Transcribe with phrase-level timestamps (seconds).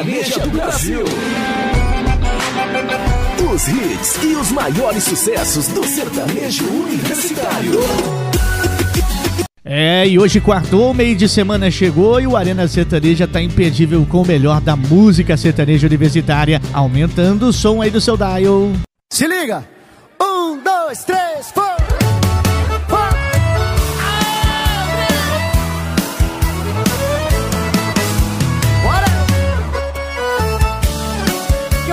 [0.00, 1.04] sertaneja do Brasil.
[3.52, 7.80] Os hits e os maiores sucessos do sertanejo universitário.
[9.62, 14.22] É, e hoje quartou, meio de semana chegou e o Arena Sertaneja tá imperdível com
[14.22, 18.72] o melhor da música sertaneja universitária, aumentando o som aí do seu dial.
[19.12, 19.64] Se liga!
[20.20, 21.69] Um, dois, três, four!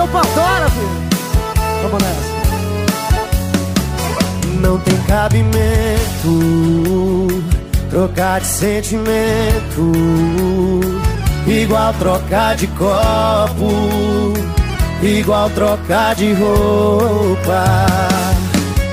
[0.08, 1.08] Patora, filho.
[1.82, 2.38] Vamos nessa.
[4.60, 6.28] Não tem cabimento
[7.90, 9.92] trocar de sentimento,
[11.46, 14.34] igual trocar de copo,
[15.02, 17.64] igual trocar de roupa.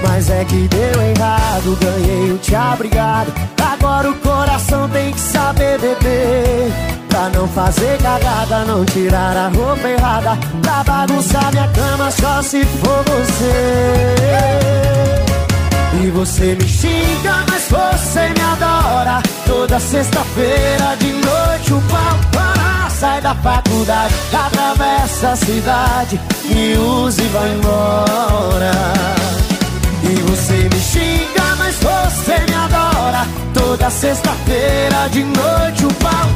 [0.07, 3.33] Mas é que deu errado, ganhei o te obrigado.
[3.61, 6.94] Agora o coração tem que saber beber.
[7.15, 10.37] Pra não fazer cagada, não tirar a roupa errada.
[10.61, 14.15] Pra bagunçar minha cama só se for você.
[16.03, 19.23] E você me xinga, mas você me adora.
[19.45, 27.21] Toda sexta-feira de noite o pau para Sai da faculdade, atravessa a cidade Me usa
[27.21, 28.71] e vai embora.
[30.03, 33.25] E você me xinga, mas você me adora.
[33.53, 36.34] Toda sexta-feira de noite o pau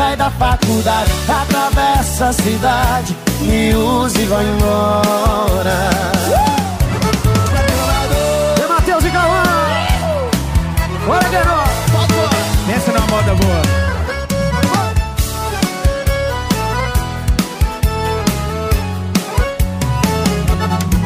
[0.00, 5.90] sai da faculdade, atravessa a cidade, me usa e vai embora.
[8.64, 8.68] Uh!
[8.68, 9.42] Matheus e Cauã!
[11.04, 11.64] Bora, Guerreiro!
[12.66, 13.62] Pensa na moda boa.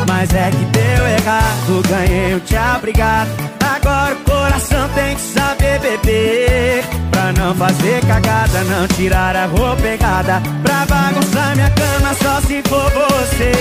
[0.06, 3.53] Mas é que deu errado, ganhei o te obrigado.
[3.64, 6.84] Agora o coração tem que saber beber.
[7.10, 12.62] Pra não fazer cagada, não tirar a roupa errada Pra bagunçar minha cama só se
[12.62, 13.52] for você.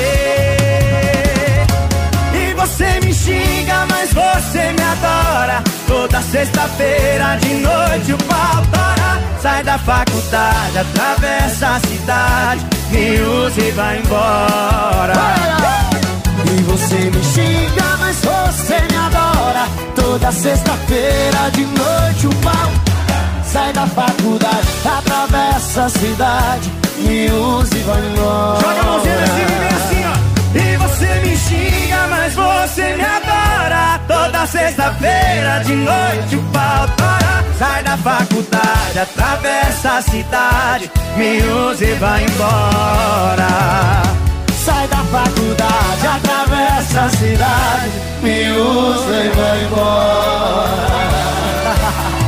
[2.33, 5.63] E você me xinga, mas você me adora.
[5.87, 9.21] Toda sexta-feira de noite o pau tora.
[9.41, 12.65] Sai da faculdade, atravessa a cidade.
[12.91, 14.72] Me usa e vai embora
[20.23, 22.71] Toda sexta-feira de noite o pau
[23.43, 29.41] Sai da faculdade, atravessa a cidade Me usa e vai embora Joga a mãozinha assim
[29.41, 29.43] e
[29.75, 30.13] assim, ó.
[30.57, 33.99] E você me xinga, mas você me adora.
[34.07, 41.83] Toda sexta-feira de noite o pau tora Sai da faculdade, atravessa a cidade Me usa
[41.83, 44.22] e vai embora
[44.63, 47.91] Sai da faculdade, atravessa a cidade
[48.21, 50.93] Me usa e vai embora.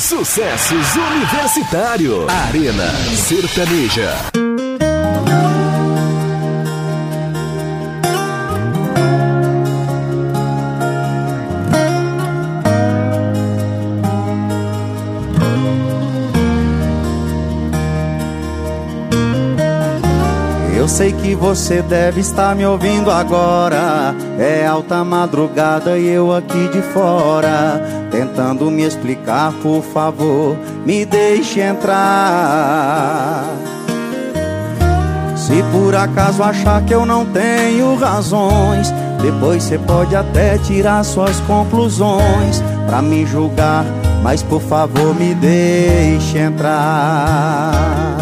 [0.00, 4.16] Sucessos Universitário Arena Sertaneja
[20.88, 24.14] Eu sei que você deve estar me ouvindo agora.
[24.38, 27.78] É alta madrugada e eu aqui de fora.
[28.10, 30.56] Tentando me explicar, por favor,
[30.86, 33.44] me deixe entrar.
[35.36, 41.38] Se por acaso achar que eu não tenho razões, depois você pode até tirar suas
[41.40, 43.84] conclusões pra me julgar.
[44.22, 48.17] Mas por favor, me deixe entrar.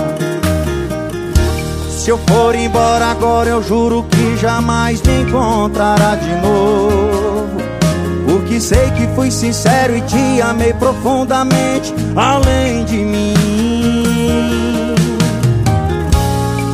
[2.06, 7.56] Se eu for embora agora, eu juro que jamais me encontrará de novo.
[8.28, 13.34] Porque sei que fui sincero e te amei profundamente, além de mim.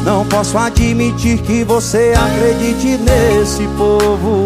[0.05, 4.45] Não posso admitir que você acredite nesse povo.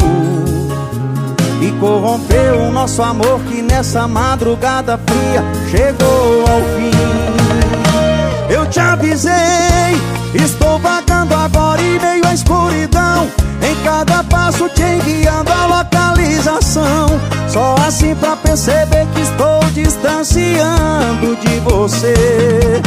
[1.63, 8.55] E corrompeu o nosso amor que nessa madrugada fria chegou ao fim.
[8.55, 13.29] Eu te avisei Estou vagando agora em meio à escuridão.
[13.63, 17.07] Em cada passo te enviando a localização.
[17.49, 22.83] Só assim pra perceber que estou distanciando de você.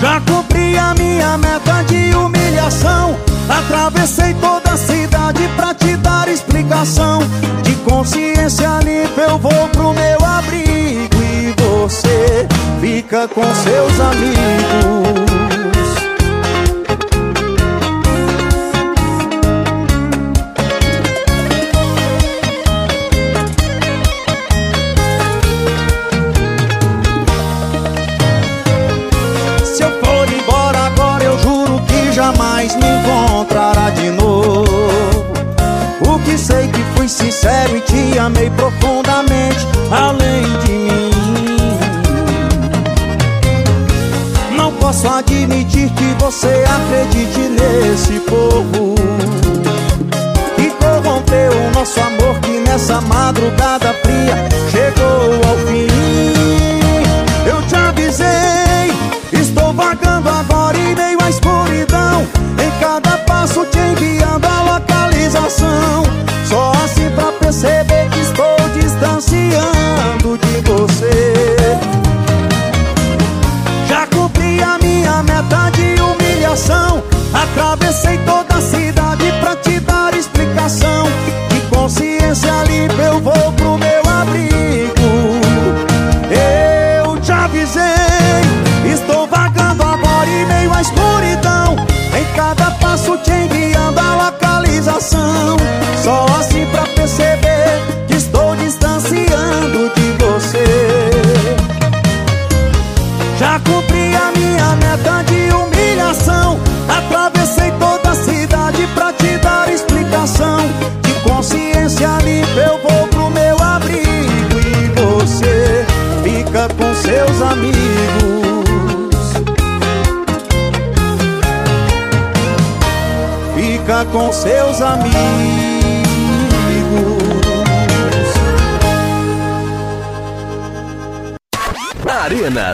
[0.00, 3.16] Já cumpri a minha meta de humilhação.
[3.48, 7.20] Atravessei toda a cidade pra te dar explicação.
[7.62, 12.46] De consciência limpa eu vou pro meu abrigo E você
[12.80, 14.97] fica com seus amigos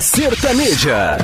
[0.01, 1.17] Sertaneja.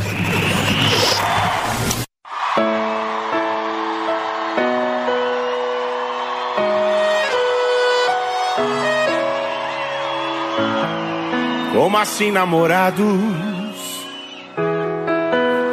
[11.75, 13.05] Como assim, namorados?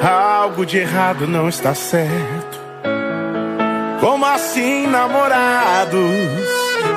[0.03, 2.59] Algo de errado não está certo.
[3.99, 6.01] Como assim, namorados?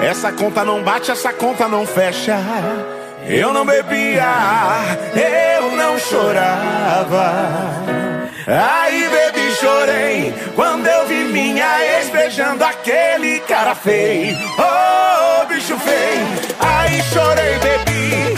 [0.02, 2.38] Essa conta não bate, essa conta não fecha.
[3.26, 4.24] Eu não bebia,
[5.14, 5.49] eu
[5.80, 7.32] não chorava.
[8.46, 14.36] Aí bebi, chorei quando eu vi minha ex beijando aquele cara feio.
[14.58, 16.26] Oh, bicho feio.
[16.58, 18.36] Aí chorei, bebi,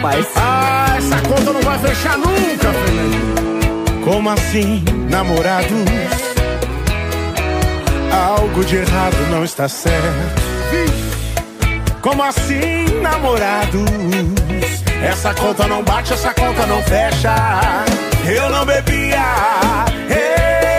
[0.00, 0.26] rapaz.
[0.36, 4.00] Ah, essa conta não vai fechar nunca, Fernando.
[4.04, 5.70] Como assim, namorados?
[8.12, 10.40] Algo de errado não está certo.
[12.00, 13.84] Como assim, namorados?
[15.02, 17.34] Essa conta não bate, essa conta não fecha.
[18.26, 19.22] Eu não bebia,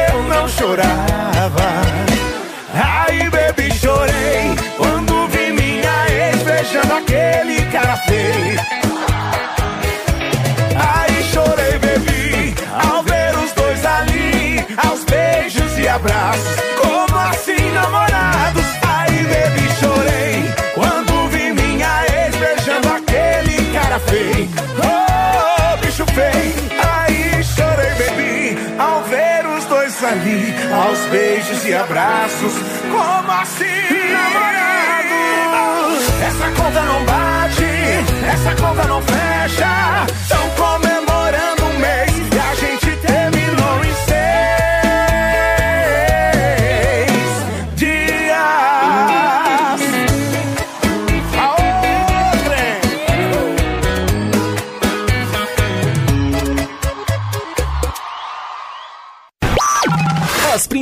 [0.09, 0.91] eu não chorava.
[2.73, 8.20] Aí bebi, chorei quando vi minha ex beijando aquele cara feio.
[15.91, 16.55] Abraços.
[16.81, 18.65] Como assim, namorados?
[18.87, 24.49] Aí bebi, chorei, quando vi minha ex beijando aquele cara feio.
[24.79, 26.53] Oh, bicho feio.
[26.81, 32.53] Aí chorei, bebi, ao ver os dois ali, aos beijos e abraços.
[32.89, 34.61] Como assim, namorados?
[36.23, 37.65] Essa conta não bate,
[38.31, 40.05] essa conta não fecha.
[40.23, 40.90] Estão comemorando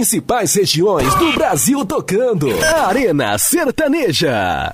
[0.09, 2.47] principais regiões do Brasil tocando.
[2.87, 4.73] Arena Sertaneja.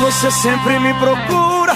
[0.00, 1.74] Você sempre me procura,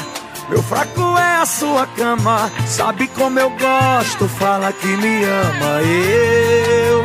[0.54, 2.48] meu fraco é a sua cama.
[2.64, 5.82] Sabe como eu gosto, fala que me ama.
[5.82, 7.02] Eu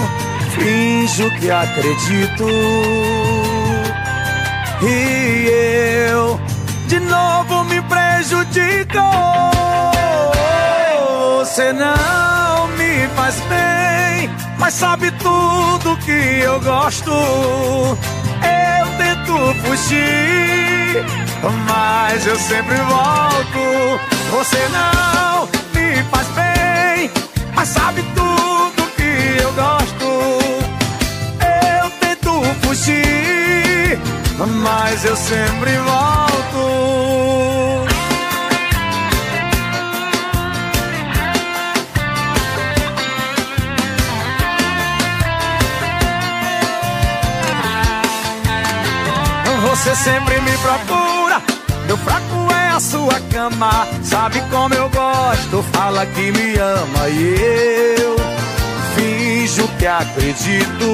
[0.51, 2.45] finjo que acredito.
[4.83, 5.47] E
[6.11, 6.39] eu
[7.81, 9.09] prejudicam.
[11.39, 14.29] Você não me faz bem,
[14.59, 17.11] mas sabe tudo que eu gosto.
[17.11, 21.03] Eu tento fugir,
[21.47, 23.99] mas eu sempre volto.
[24.31, 27.11] Você não me faz bem,
[27.55, 30.05] mas sabe tudo que eu gosto.
[31.81, 33.99] Eu tento fugir,
[34.63, 36.19] mas eu sempre volto.
[49.61, 51.18] Você sempre me procura.
[51.89, 53.87] Meu fraco é a sua cama.
[54.03, 55.63] Sabe como eu gosto?
[55.73, 58.15] Fala que me ama e eu
[58.93, 60.85] finjo que acredito.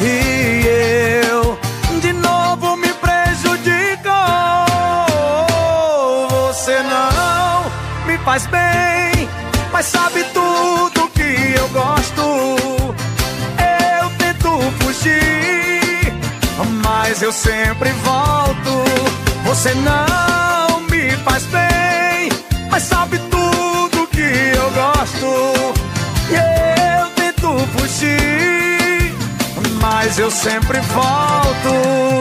[0.00, 0.66] E
[1.30, 1.56] eu
[2.00, 4.10] de novo me prejudico.
[6.48, 7.70] Você não
[8.04, 9.28] me faz bem,
[9.70, 12.56] mas sabe tudo que eu gosto.
[14.02, 16.12] Eu tento fugir,
[16.82, 18.55] mas eu sempre volto.
[19.44, 22.30] Você não me faz bem,
[22.70, 25.26] mas sabe tudo que eu gosto.
[26.30, 29.14] E eu tento fugir,
[29.80, 32.15] mas eu sempre volto.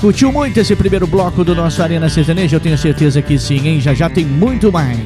[0.00, 2.56] Curtiu muito esse primeiro bloco do nosso Arena Sertaneja?
[2.56, 3.80] Eu tenho certeza que sim, hein?
[3.80, 4.98] Já já tem muito mais.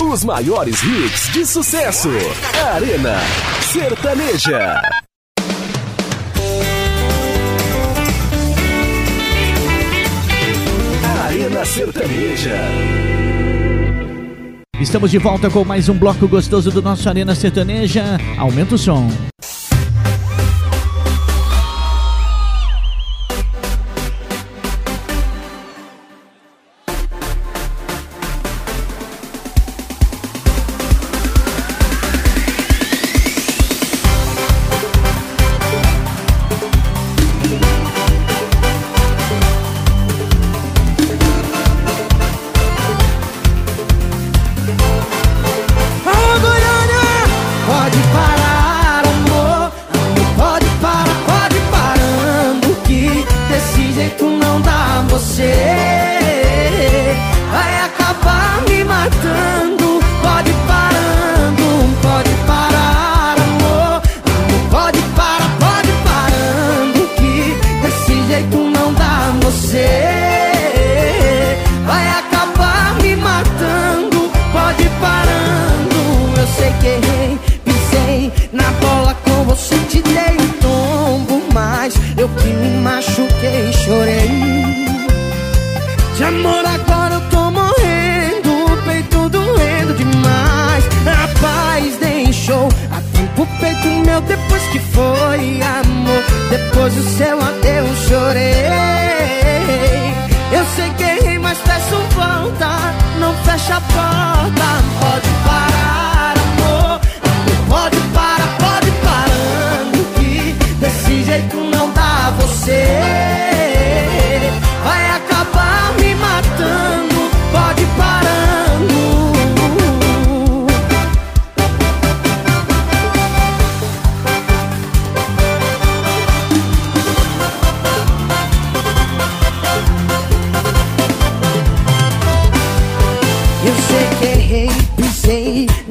[0.00, 2.10] Os maiores hits de sucesso.
[2.74, 3.18] Arena
[3.62, 4.82] Sertaneja.
[11.24, 12.60] Arena Sertaneja.
[14.78, 18.18] Estamos de volta com mais um bloco gostoso do nosso Arena Sertaneja.
[18.36, 19.08] Aumenta o som.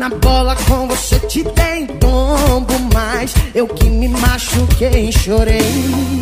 [0.01, 6.20] Na bola com você, te dei tombo, mas eu que me machuquei, chorei.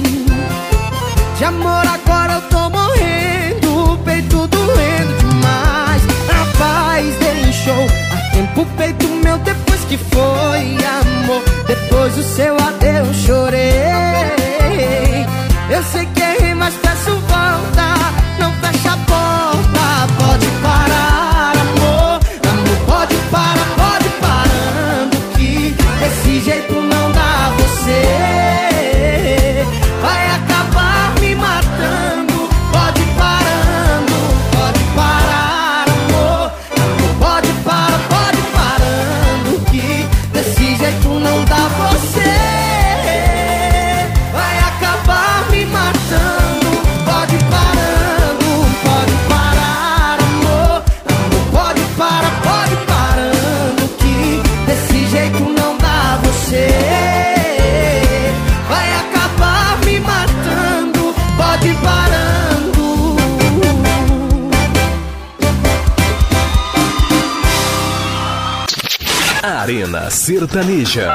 [70.29, 71.11] Sertaneja.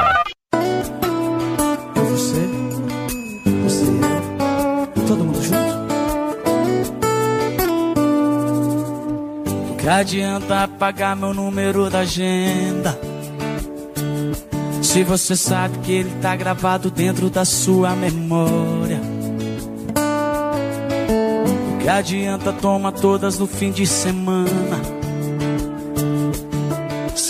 [1.95, 2.49] Você,
[3.63, 3.85] você,
[5.07, 5.57] todo mundo junto.
[9.71, 12.99] O que adianta apagar meu número da agenda?
[14.81, 18.99] Se você sabe que ele tá gravado dentro da sua memória.
[21.73, 24.64] O que adianta tomar todas no fim de semana?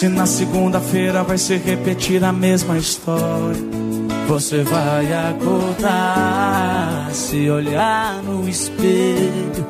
[0.05, 3.59] Se na segunda-feira vai se repetir a mesma história.
[4.27, 9.65] Você vai acordar, se olhar no espelho,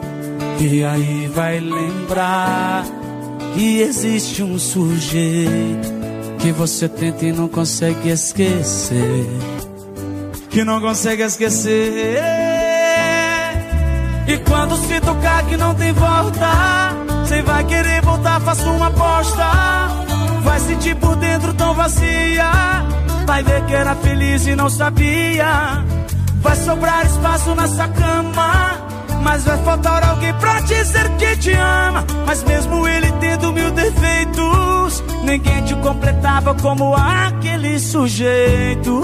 [0.60, 2.84] e aí vai lembrar
[3.54, 5.94] que existe um sujeito
[6.40, 9.26] que você tenta e não consegue esquecer.
[10.50, 12.20] Que não consegue esquecer.
[14.28, 16.50] E quando se tocar que não tem volta,
[17.24, 19.95] você vai querer voltar, faça uma aposta.
[20.46, 22.52] Vai sentir por dentro tão vazia.
[23.26, 25.84] Vai ver que era feliz e não sabia.
[26.40, 28.80] Vai sobrar espaço nessa cama.
[29.24, 32.06] Mas vai faltar alguém pra dizer que te ama.
[32.28, 39.02] Mas mesmo ele tendo mil defeitos, ninguém te completava como aquele sujeito.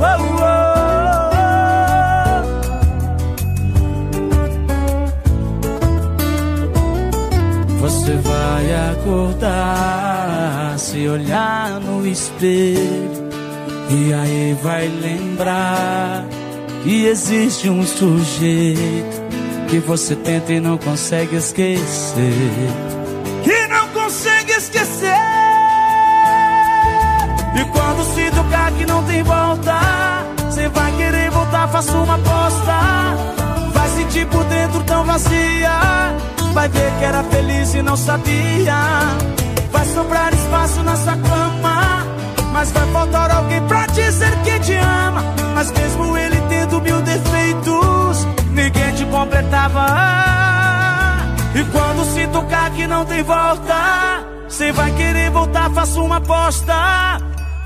[0.00, 0.43] Oh, oh.
[7.94, 13.30] Você vai acordar, se olhar no espelho,
[13.88, 16.26] e aí vai lembrar
[16.82, 19.22] que existe um sujeito
[19.68, 22.32] que você tenta e não consegue esquecer.
[23.44, 25.08] Que não consegue esquecer.
[27.56, 29.78] E quando se tocar que não tem volta,
[30.50, 32.74] você vai querer voltar, faça uma aposta.
[33.72, 36.33] Vai sentir por dentro tão vazia.
[36.54, 38.76] Vai ver que era feliz e não sabia.
[39.72, 42.06] Vai sobrar espaço nessa cama.
[42.52, 45.24] Mas vai faltar alguém pra dizer que te ama.
[45.52, 49.86] Mas mesmo ele tendo mil defeitos, ninguém te completava.
[51.56, 56.74] E quando se tocar que não tem volta, você vai querer voltar, faça uma aposta.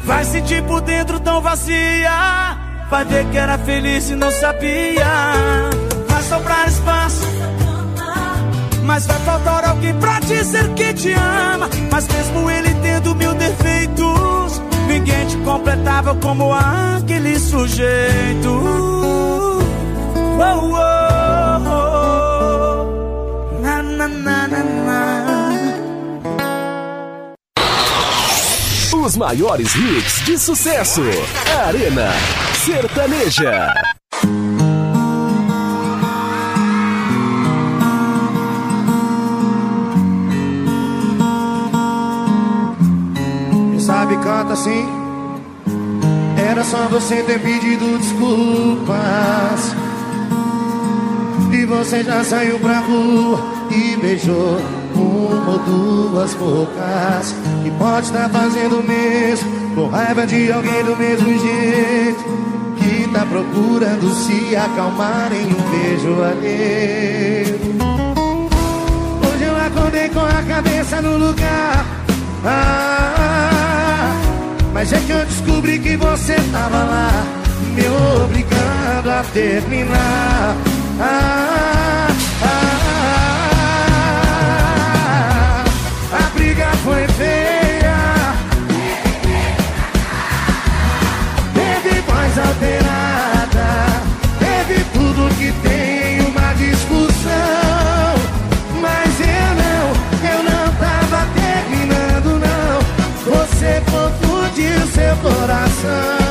[0.03, 2.57] Vai sentir por dentro tão vazia.
[2.91, 5.07] Vai ver que era feliz e não sabia.
[6.09, 7.28] Vai sobrar espaço.
[8.89, 11.69] Mas vai faltar alguém pra dizer que te ama.
[11.93, 18.49] Mas mesmo ele tendo mil defeitos, ninguém te completava como aquele sujeito.
[20.41, 20.87] Oh, oh,
[21.69, 23.61] oh.
[23.61, 25.51] Na, na, na, na, na.
[29.05, 31.03] Os maiores hits de sucesso.
[31.67, 32.11] Arena
[32.65, 33.75] Sertaneja.
[44.29, 44.87] Canta assim.
[46.37, 49.75] Era só você ter pedido desculpas.
[51.51, 54.61] E você já saiu pra rua E beijou
[54.95, 57.35] uma ou duas bocas.
[57.65, 62.25] E pode estar fazendo o mesmo Com raiva de alguém do mesmo jeito.
[62.77, 67.59] Que tá procurando se acalmar em um beijo alheio.
[69.27, 71.88] Hoje eu acordei com a cabeça no lugar
[72.49, 74.13] ah,
[74.73, 77.11] Mas é que eu descobri que você tava lá
[77.75, 77.87] Me
[78.23, 80.57] obrigando a terminar
[81.01, 82.09] ah,
[82.43, 82.49] ah,
[86.13, 87.28] ah, A briga foi feia
[105.29, 106.28] coração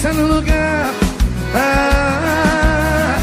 [0.00, 0.94] cabeça no lugar.
[1.54, 3.18] Ah,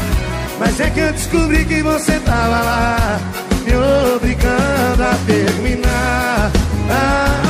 [0.58, 3.18] Mas é que eu descobri que você tava lá
[3.64, 3.74] Me
[4.14, 6.52] obrigando a terminar.
[6.90, 7.47] Ah,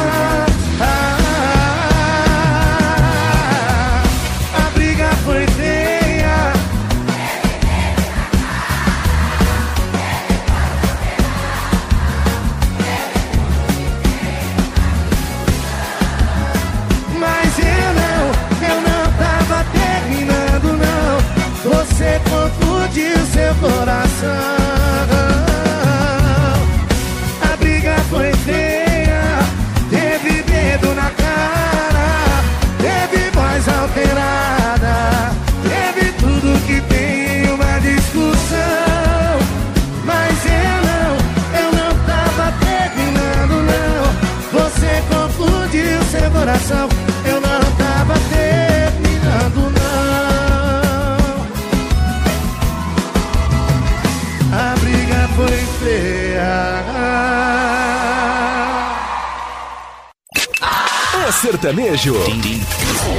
[61.69, 62.15] sertanejo.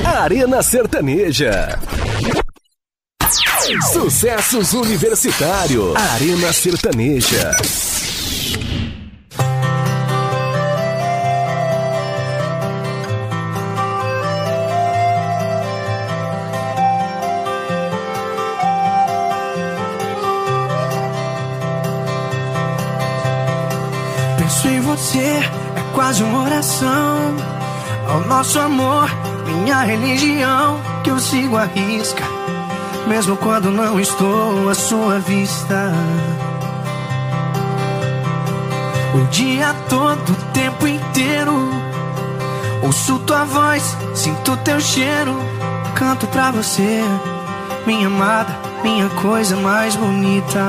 [0.04, 1.80] Arena Sertaneja.
[3.94, 5.94] Sucessos Universitário.
[5.96, 7.52] Arena Sertaneja.
[24.40, 27.59] Penso em você, é quase uma oração.
[28.10, 29.08] Ao nosso amor,
[29.46, 32.24] minha religião, que eu sigo a risca,
[33.08, 35.94] mesmo quando não estou à sua vista.
[39.14, 41.70] O dia todo, o tempo inteiro,
[42.82, 45.36] ouço tua voz, sinto teu cheiro,
[45.94, 47.04] canto pra você,
[47.86, 50.68] minha amada, minha coisa mais bonita.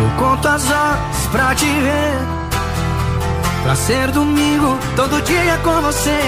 [0.00, 2.33] Eu conto as horas pra te ver
[3.64, 6.20] Pra ser domingo todo dia com você.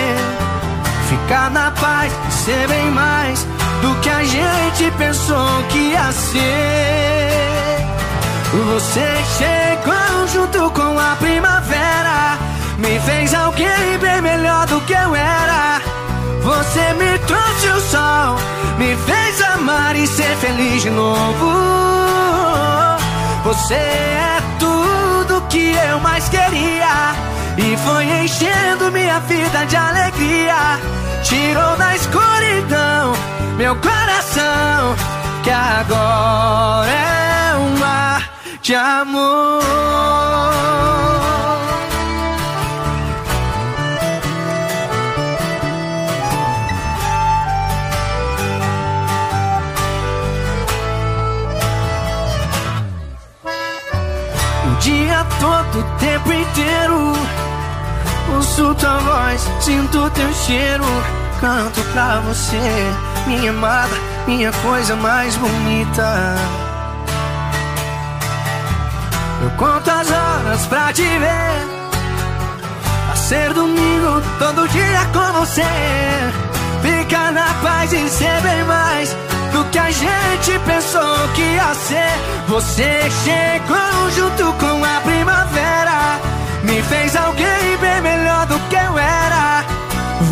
[1.07, 3.46] Ficar na paz e ser bem mais
[3.83, 7.37] Do que a gente pensou que ia ser.
[8.72, 12.38] Você chegou junto com a primavera.
[12.79, 15.83] Me fez alguém bem melhor do que eu era.
[16.42, 18.37] Você me trouxe o sol
[18.79, 21.53] Me fez amar e ser feliz de novo.
[23.44, 24.25] Você é
[25.48, 27.14] que eu mais queria
[27.56, 30.78] e foi enchendo minha vida de alegria.
[31.22, 33.14] Tirou da escuridão
[33.56, 34.94] meu coração,
[35.42, 38.30] que agora é um mar
[38.61, 39.62] de amor.
[54.76, 57.12] O dia todo, o tempo inteiro.
[58.34, 60.84] Ouço tua voz, sinto teu cheiro.
[61.40, 62.60] Canto pra você,
[63.26, 66.36] minha amada, minha coisa mais bonita.
[69.42, 71.66] Eu conto as horas pra te ver.
[73.10, 75.62] A ser domingo, todo dia com você.
[76.82, 79.16] Fica na paz e ser bem mais
[79.57, 82.12] do que a gente pensou que ia ser.
[82.47, 82.90] Você
[83.25, 86.21] chegou junto com a primavera,
[86.62, 89.64] me fez alguém bem melhor do que eu era.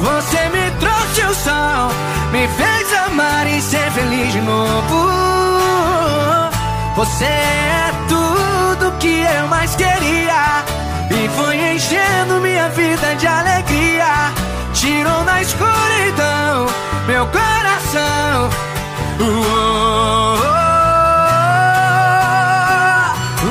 [0.07, 1.91] Você me trouxe o sol,
[2.33, 4.99] me fez amar e ser feliz de novo.
[6.97, 10.65] Você é tudo que eu mais queria
[11.11, 14.33] e foi enchendo minha vida de alegria.
[14.75, 16.67] Tirou da escuridão
[17.07, 18.74] meu coração.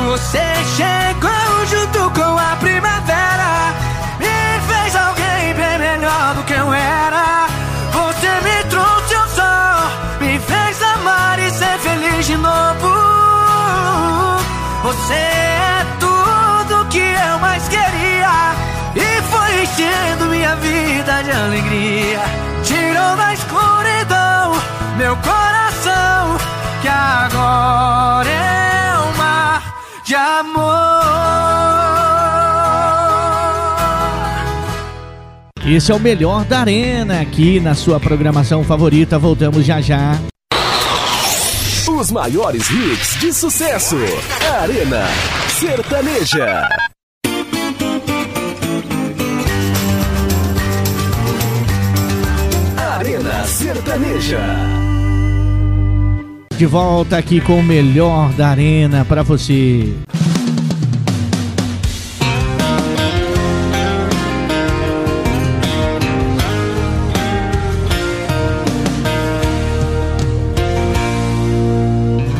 [0.05, 0.43] Você
[0.75, 3.73] chegou junto com a primavera,
[4.19, 7.47] me fez alguém bem melhor do que eu era.
[7.93, 12.91] Você me trouxe o sol, me fez amar e ser feliz de novo.
[14.83, 18.53] Você é tudo que eu mais queria
[18.95, 22.19] e foi enchendo minha vida de alegria.
[22.63, 24.61] Tirou da escuridão
[24.97, 25.52] meu coração,
[27.03, 30.83] agora é um mar de amor.
[35.65, 39.17] Esse é o melhor da Arena aqui na sua programação favorita.
[39.17, 40.19] Voltamos já já.
[41.87, 43.95] Os maiores hits de sucesso.
[44.61, 45.05] Arena
[45.47, 46.67] Sertaneja.
[52.77, 54.72] Arena Sertaneja.
[56.57, 59.91] De volta aqui com o melhor da Arena pra você.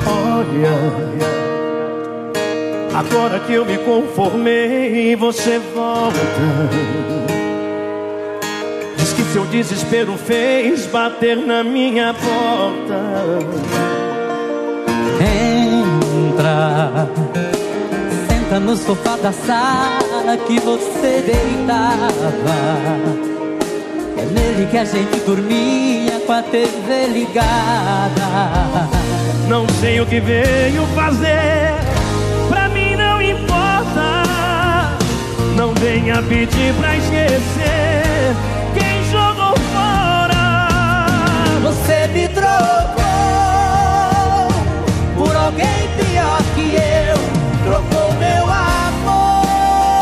[0.08, 0.71] Olha,
[2.93, 6.19] agora que eu me conformei, você volta.
[8.95, 14.02] Diz que seu desespero fez bater na minha porta.
[15.19, 17.08] Entra,
[18.28, 22.34] senta no sofá da sala que você deitava.
[24.17, 28.23] É nele que a gente dormia com a TV ligada.
[29.47, 31.73] Não sei o que veio fazer,
[32.49, 34.23] pra mim não importa.
[35.56, 38.34] Não venha pedir pra esquecer
[38.73, 40.67] quem jogou fora.
[41.62, 43.02] Você me trocou
[45.53, 47.17] alguém pior que eu.
[47.63, 49.93] Trocou meu amor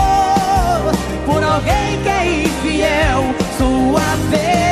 [1.25, 3.35] por alguém que é infiel.
[3.57, 4.70] Sua vez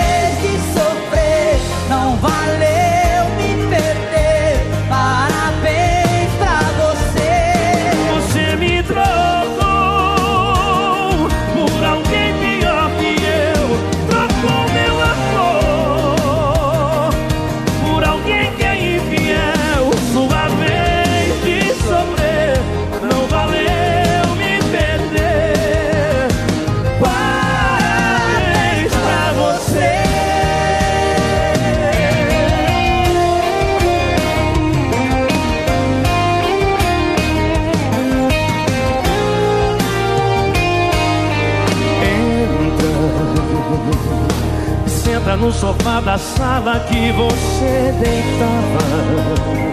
[45.39, 49.69] no sofá da sala que você deitava.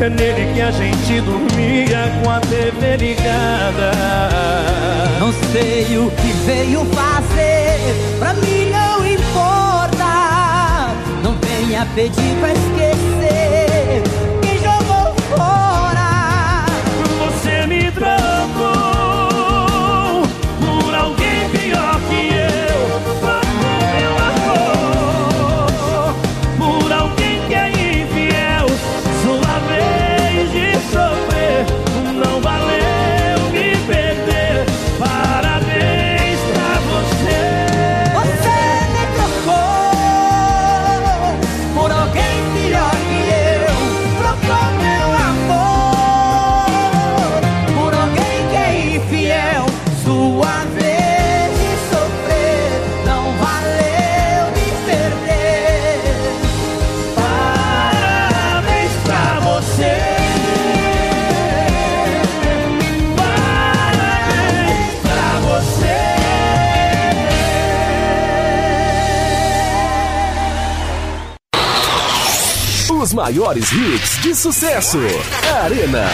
[0.00, 3.92] É nele que a gente dormia com a TV ligada.
[5.20, 10.90] Não sei o que veio fazer, pra mim não importa.
[11.22, 12.91] Não venha pedir pra esquecer
[73.22, 74.98] maiores hits de sucesso.
[75.62, 76.08] Arena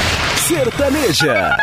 [0.47, 1.57] Sertaneja.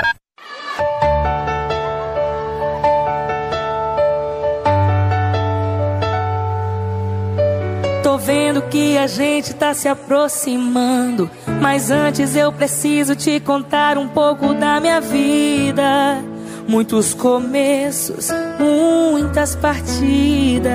[8.01, 11.29] Tô vendo que a gente tá se aproximando.
[11.61, 16.23] Mas antes eu preciso te contar um pouco da minha vida.
[16.67, 18.29] Muitos começos,
[18.59, 20.65] muitas partidas.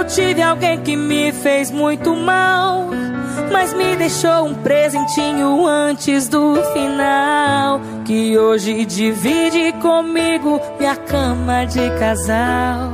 [0.00, 2.88] Eu tive alguém que me fez muito mal,
[3.52, 7.82] mas me deixou um presentinho antes do final.
[8.06, 12.92] Que hoje divide comigo minha cama de casal.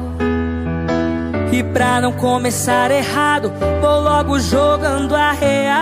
[1.52, 5.76] E pra não começar errado, vou logo jogando a real.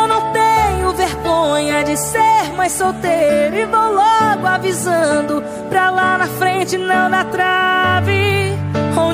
[0.00, 6.26] Eu não tenho vergonha de ser mais solteiro e vou logo avisando pra lá na
[6.26, 8.45] frente não dar trave.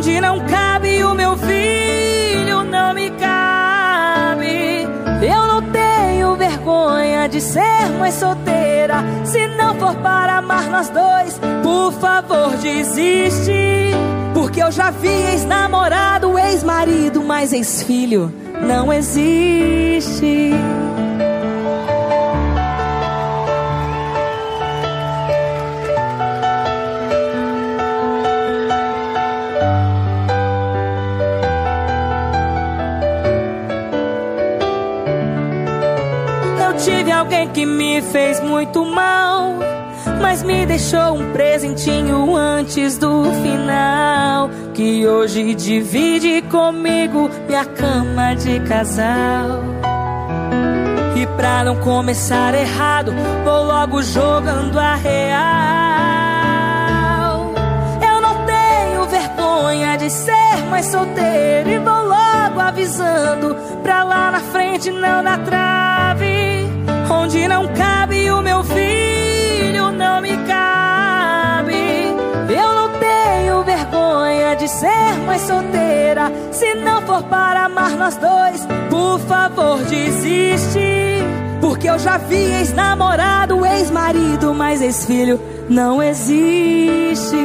[0.03, 4.83] Onde não cabe o meu filho, não me cabe.
[5.25, 8.97] Eu não tenho vergonha de ser mais solteira.
[9.25, 13.93] Se não for para amar nós dois, por favor, desiste.
[14.35, 20.51] Porque eu já vi ex-namorado, ex-marido, mas ex-filho não existe.
[37.23, 39.55] Alguém que me fez muito mal,
[40.21, 44.51] mas me deixou um presentinho antes do final.
[44.75, 49.63] Que hoje divide comigo minha cama de casal.
[51.15, 55.43] E pra não começar errado, vou logo jogando a real.
[58.03, 64.41] Eu não tenho vergonha de ser mais solteiro e vou logo avisando pra lá na
[64.41, 66.52] frente não dar trave
[67.23, 72.17] onde não cabe o meu filho, não me cabe.
[72.49, 76.33] Eu não tenho vergonha de ser mais solteira.
[76.51, 81.23] Se não for para amar nós dois, por favor, desiste.
[81.61, 87.37] Porque eu já vi ex-namorado, ex-marido, mas ex-filho não existe.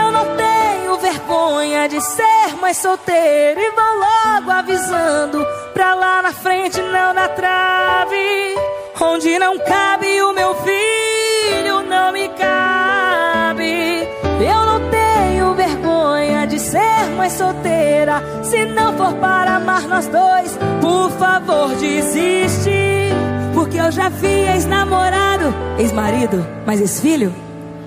[0.00, 6.32] Eu não tenho vergonha de ser mais solteira e vou logo avisando pra lá na
[6.32, 8.56] frente não na trave,
[9.00, 14.08] onde não cabe o meu filho, não me cabe.
[14.40, 18.22] Eu não tenho vergonha de ser mais solteira.
[18.42, 23.10] Se não for para amar nós dois, por favor, desiste.
[23.54, 27.32] Porque eu já vi ex-namorado, ex-marido, mas ex-filho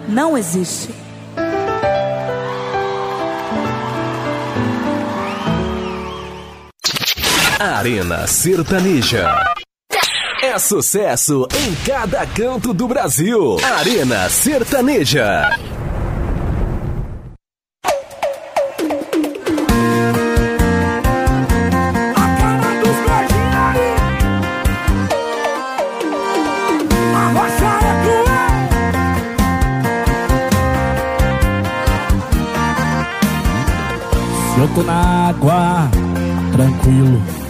[0.07, 0.94] não existe.
[7.59, 9.41] Arena Sertaneja.
[10.43, 13.57] É sucesso em cada canto do Brasil.
[13.63, 15.57] Arena Sertaneja.
[34.75, 35.89] Tô na água,
[36.51, 37.44] tranquilo.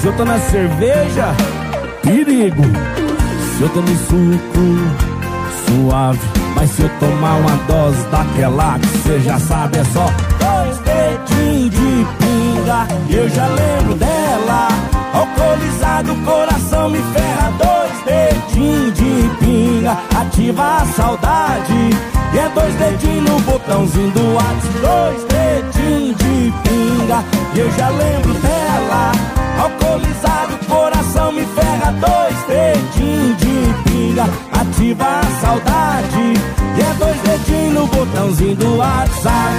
[0.00, 1.26] Se eu tô na cerveja,
[2.02, 2.62] perigo.
[3.54, 4.96] Se eu tô no suco,
[5.66, 6.18] suave.
[6.56, 10.06] Mas se eu tomar uma dose daquela que você já sabe, é só
[10.38, 12.88] dois dedinhos de pinga.
[13.10, 14.68] Eu já lembro dela.
[15.12, 17.52] Alcoolizado, coração me ferra.
[17.58, 19.98] Dois dedinhos de pinga.
[20.18, 21.90] Ativa a saudade.
[22.32, 24.78] E é dois dedinhos no botãozinho do WhatsApp.
[24.80, 27.22] Dois dedinhos de pinga.
[27.54, 29.12] Eu já lembro dela.
[29.62, 31.92] Alcoolizado, coração me ferra.
[31.92, 34.24] Dois dedinhos de pinga.
[34.52, 36.34] Ativa a saudade.
[36.76, 39.54] E é dois dedinhos no botãozinho do WhatsApp.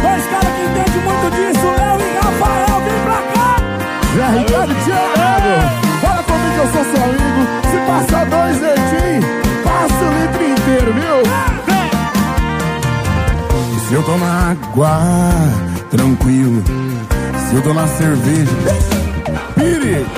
[0.00, 3.50] Dois caras que entendem muito disso, eu e Rafael, vem pra cá.
[4.14, 5.54] Zé Ricardo Thiago,
[6.00, 7.42] fala comigo que eu sou seu amigo.
[7.70, 9.24] Se passar dois dedinhos,
[9.64, 11.18] passa o litro inteiro, viu?
[13.88, 15.00] Se eu na água,
[15.90, 16.62] tranquilo.
[17.48, 18.52] Se eu na cerveja,
[19.58, 20.10] perigo.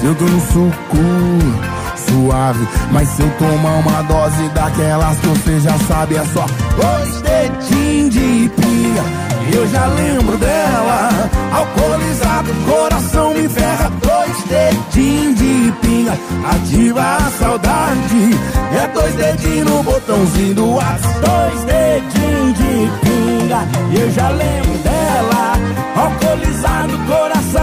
[0.00, 1.66] Se eu tô no suco,
[2.06, 2.66] suave.
[2.92, 8.10] Mas se eu tomar uma dose daquelas que você já sabe, é só dois dedinhos
[8.10, 9.26] de pinga.
[9.52, 11.10] Eu já lembro dela.
[11.52, 13.90] Alcoolizado, coração me ferra.
[14.02, 16.18] Dois dedinhos de pinga.
[16.50, 18.38] Ativa a saudade.
[18.72, 21.20] É dois dedinhos no botãozinho do WhatsApp.
[21.20, 23.68] Dois dedinhos de pinga.
[23.98, 25.52] Eu já lembro dela.
[25.96, 26.25] Alcoolizado,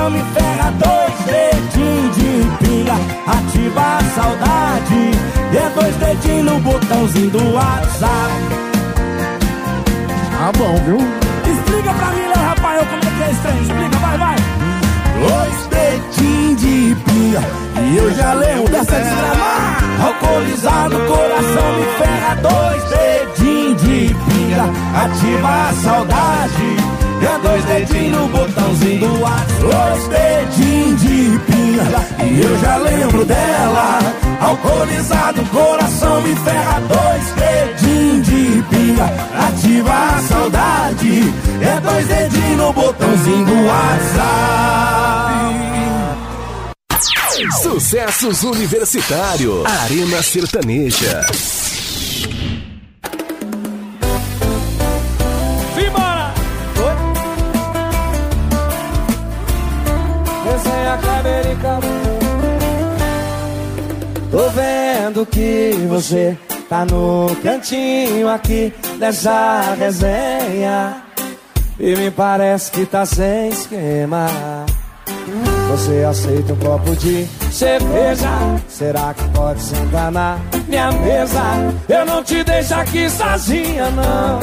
[0.10, 0.71] me ferra.
[0.71, 2.93] Dois dedinhos de pinga.
[3.27, 5.12] Ativa a saudade.
[5.51, 8.34] E é dois dedinhos no botãozinho do WhatsApp.
[10.32, 10.97] Tá bom, viu?
[11.53, 13.62] Explica pra mim, Léo Rafael, como é que é esse trem.
[13.62, 14.36] Explica, vai, vai.
[15.23, 17.41] Dois dedinhos de pinga
[17.82, 24.63] E eu já lembro dessa desgramar Alcoolizado, coração me ferra Dois dedinhos de pinga
[25.01, 26.92] Ativa a saudade
[27.24, 31.84] É dois dedinhos no botãozinho do WhatsApp Dois dedinhos de pinga
[32.26, 34.00] E eu já lembro dela.
[34.42, 36.82] Alcoolizado, coração me ferra.
[36.82, 39.06] Dois dedinhos de pinga
[39.48, 41.34] Ativa a saudade.
[41.62, 44.74] É dois dedinhos no botãozinho do WhatsApp.
[47.62, 49.63] Sucessos Universitário.
[49.65, 51.26] Arena Sertaneja.
[65.26, 66.38] Que você
[66.69, 71.04] tá no cantinho aqui dessa resenha.
[71.80, 74.28] E me parece que tá sem esquema.
[75.69, 78.30] Você aceita um copo de cerveja?
[78.67, 80.40] Será que pode se enganar?
[80.67, 81.42] Minha mesa,
[81.90, 84.40] eu não te deixo aqui sozinha, não.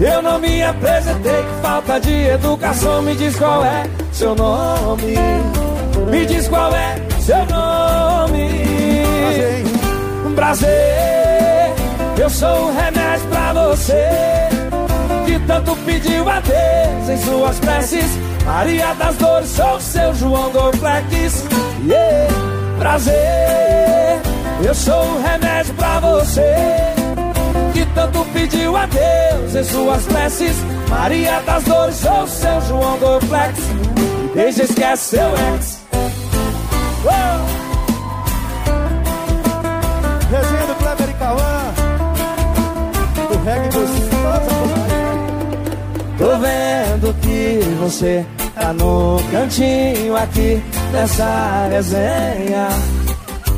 [0.00, 3.02] Eu não me apresentei, que falta de educação.
[3.02, 5.14] Me diz qual é seu nome.
[6.10, 8.91] Me diz qual é seu nome.
[10.34, 11.74] Prazer,
[12.18, 14.08] eu sou o remédio pra você.
[15.26, 18.06] Que tanto pediu a Deus em suas preces.
[18.44, 21.44] Maria das Dores, sou seu João Dorflex.
[21.86, 22.34] Yeah.
[22.78, 24.20] Prazer,
[24.64, 26.54] eu sou o remédio pra você.
[27.72, 30.56] Que tanto pediu a Deus em suas preces.
[30.88, 33.58] Maria das Dores, sou seu João Dorflex.
[34.34, 35.82] Deixa esquece seu ex.
[37.04, 37.61] Oh!
[47.80, 48.24] Você
[48.54, 52.68] tá no cantinho aqui dessa resenha.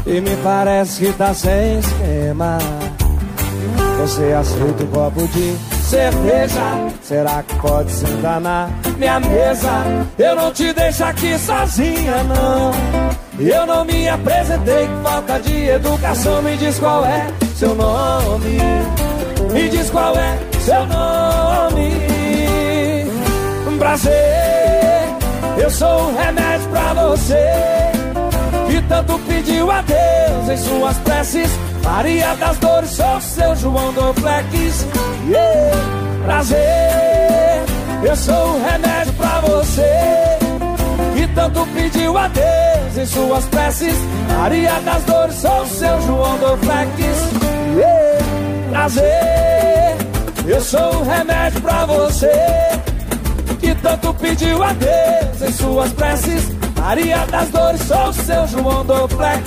[0.07, 2.59] E me parece que tá sem esquema.
[4.01, 6.61] Você aceita um copo de cerveja?
[7.03, 8.69] Será que pode sentar na
[8.99, 9.85] minha mesa?
[10.19, 12.73] Eu não te deixo aqui sozinha, não.
[13.39, 16.43] Eu não me apresentei, que falta de educação.
[16.43, 17.27] Me diz qual é
[17.57, 18.59] seu nome.
[19.53, 21.94] Me diz qual é seu nome.
[23.85, 24.13] Prazer,
[25.63, 27.45] eu sou um remédio pra você.
[28.67, 31.51] Que tanto pediu a Deus em suas preces.
[31.85, 34.87] Maria das Dores, sou seu João Doplex.
[35.29, 35.77] Yeah.
[36.25, 36.63] Prazer,
[38.03, 39.93] eu sou um remédio pra você.
[41.15, 43.97] Que tanto pediu a Deus em suas preces.
[44.35, 46.91] Maria das Dores, sou seu João Doplex.
[47.77, 48.25] Yeah.
[48.71, 49.97] Prazer,
[50.47, 52.33] eu sou um remédio pra você.
[53.85, 56.45] Tanto pediu a Deus em suas preces.
[56.81, 59.43] Maria das Dores, sou seu João Doplex.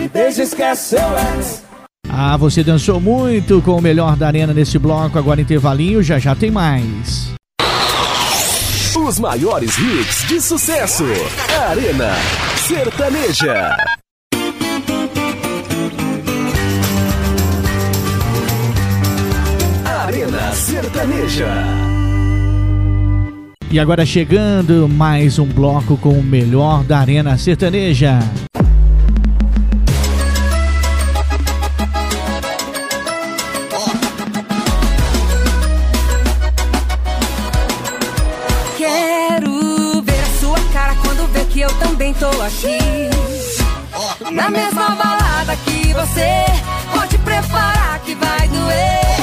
[0.00, 1.62] E deixa esquece seu ex.
[2.08, 5.18] Ah, você dançou muito com o melhor da arena nesse bloco.
[5.18, 7.34] Agora intervalinho, já já tem mais.
[8.96, 11.04] Os maiores hits de sucesso.
[11.68, 12.14] Arena
[12.66, 13.76] Sertaneja.
[19.84, 21.95] Arena Sertaneja.
[23.76, 28.20] E agora chegando mais um bloco com o melhor da Arena Sertaneja.
[38.78, 42.78] Quero ver a sua cara quando vê que eu também tô aqui.
[44.32, 46.46] Na mesma balada que você,
[46.94, 49.16] pode preparar que vai doer.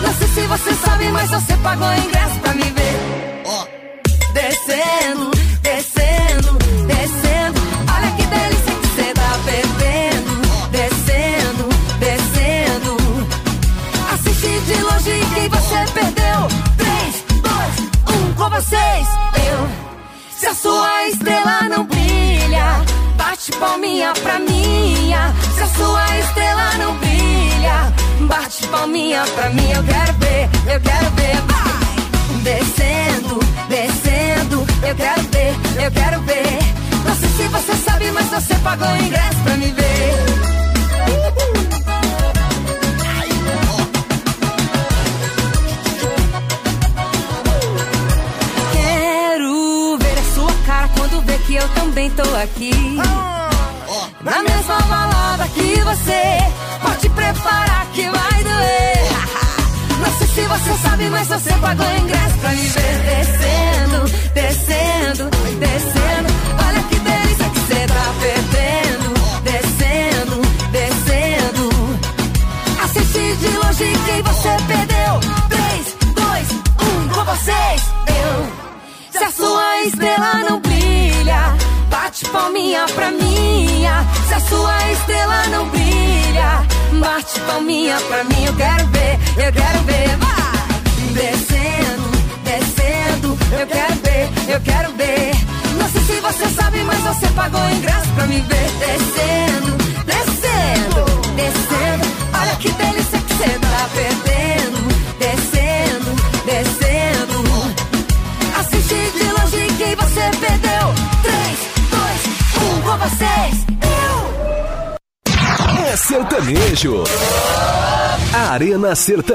[0.00, 2.17] Não sei se você sabe, mas você pagou ingresso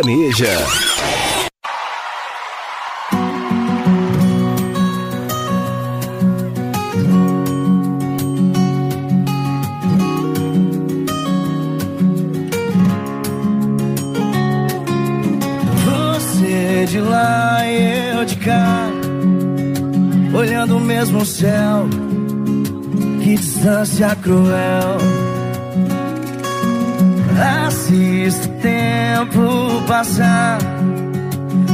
[0.03, 0.45] Sertaneja.
[15.85, 18.89] Você de lá e eu de cá,
[20.37, 21.87] olhando o mesmo céu.
[23.23, 24.97] Que distância cruel.
[27.93, 30.57] Assisto o tempo passar,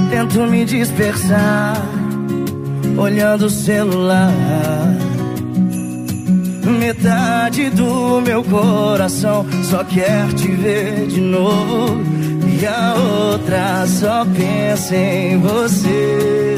[0.09, 1.81] tento me dispersar,
[2.97, 4.29] olhando o celular.
[6.77, 12.01] Metade do meu coração só quer te ver de novo.
[12.59, 16.57] E a outra só pensa em você.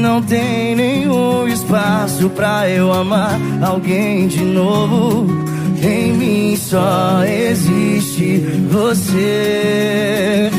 [0.00, 5.45] Não tem nenhum espaço pra eu amar alguém de novo.
[5.86, 10.50] Em mim só existe você.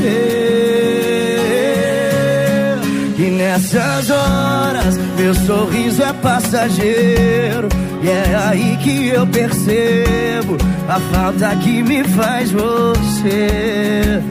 [3.18, 7.68] E nessas horas, meu sorriso é passageiro.
[8.02, 10.56] E é aí que eu percebo
[10.88, 14.22] a falta que me faz você.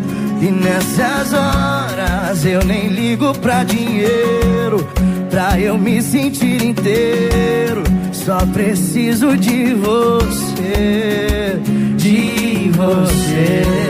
[0.40, 4.88] E nessas horas eu nem ligo pra dinheiro,
[5.28, 7.82] pra eu me sentir inteiro.
[8.26, 11.60] Só preciso de você,
[11.96, 13.86] de você.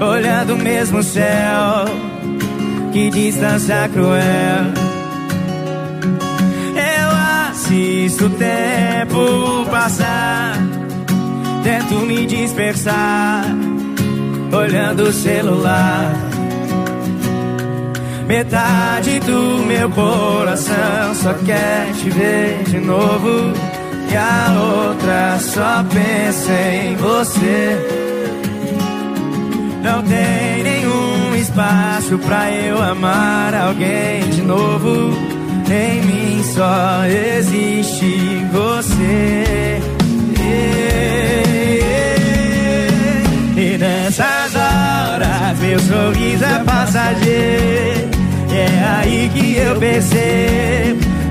[0.00, 1.84] olhando o mesmo céu.
[2.92, 4.83] Que distância cruel.
[8.14, 10.56] Assisto o tempo passar,
[11.64, 13.44] tento me dispersar,
[14.52, 16.12] olhando o celular.
[18.26, 23.52] Metade do meu coração só quer te ver de novo.
[24.10, 27.78] E a outra só pensa em você.
[29.82, 35.34] Não tem nenhum espaço pra eu amar alguém de novo.
[35.70, 37.73] Em mim só existe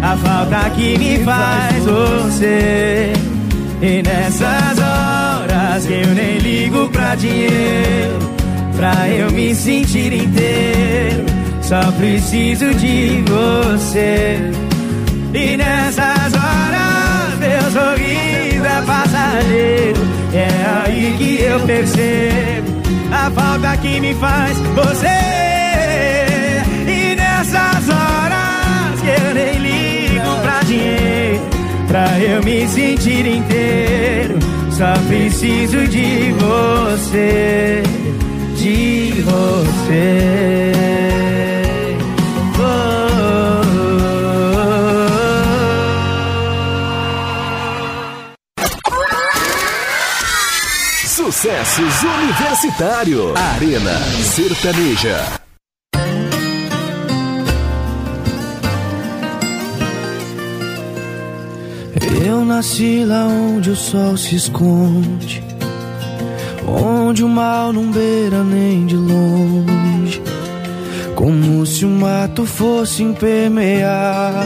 [0.01, 3.11] a falta que me faz você.
[3.81, 8.19] E nessas horas eu nem ligo pra dinheiro
[8.77, 11.25] pra eu me sentir inteiro.
[11.61, 14.39] Só preciso de você.
[15.33, 19.99] E nessas horas, meu sorriso é passageiro.
[20.33, 22.71] É aí que eu percebo
[23.11, 25.62] a falta que me faz você.
[31.93, 34.39] Pra eu me sentir inteiro.
[34.71, 37.83] Só preciso de você
[38.55, 40.73] de você.
[51.05, 53.33] Sucessos Universitário.
[53.37, 55.42] Arena Sertaneja.
[62.43, 65.41] Eu nasci lá onde o sol se esconde
[66.67, 70.21] onde o mal não beira nem de longe,
[71.15, 74.43] como se o mato fosse impermeável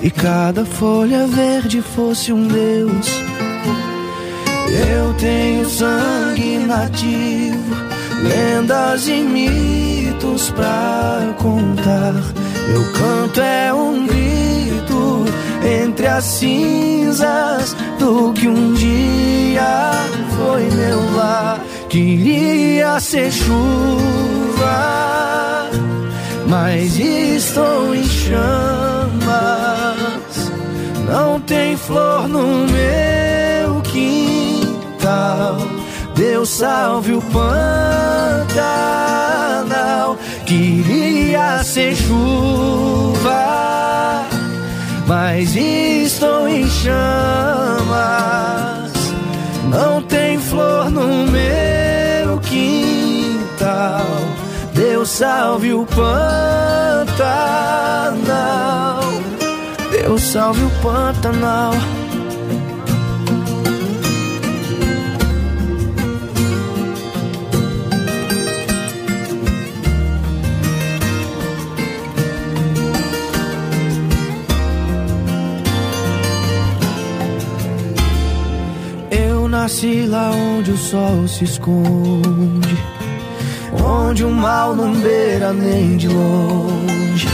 [0.00, 3.10] e cada folha verde fosse um deus.
[4.88, 7.74] Eu tenho sangue nativo,
[8.22, 12.14] lendas e mitos pra contar.
[12.68, 14.33] Meu canto é um grito
[15.64, 19.92] entre as cinzas do que um dia
[20.36, 21.58] foi meu lar.
[21.88, 24.70] Queria ser chuva,
[26.46, 29.14] mas estou em chamas.
[31.08, 35.56] Não tem flor no meu quintal.
[36.14, 38.54] Deus salve o Pantanal.
[40.46, 43.54] Queria ser chuva
[45.06, 46.94] mas estou em chamas.
[49.68, 54.04] Não tem flor no meu quintal.
[54.74, 57.14] Deus salve o Pantanal.
[59.90, 61.72] Deus salve o Pantanal.
[79.64, 82.76] Nasci lá onde o sol se esconde,
[83.82, 87.26] onde o mal não beira nem de longe,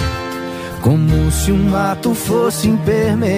[0.80, 3.34] como se o mato fosse impermeável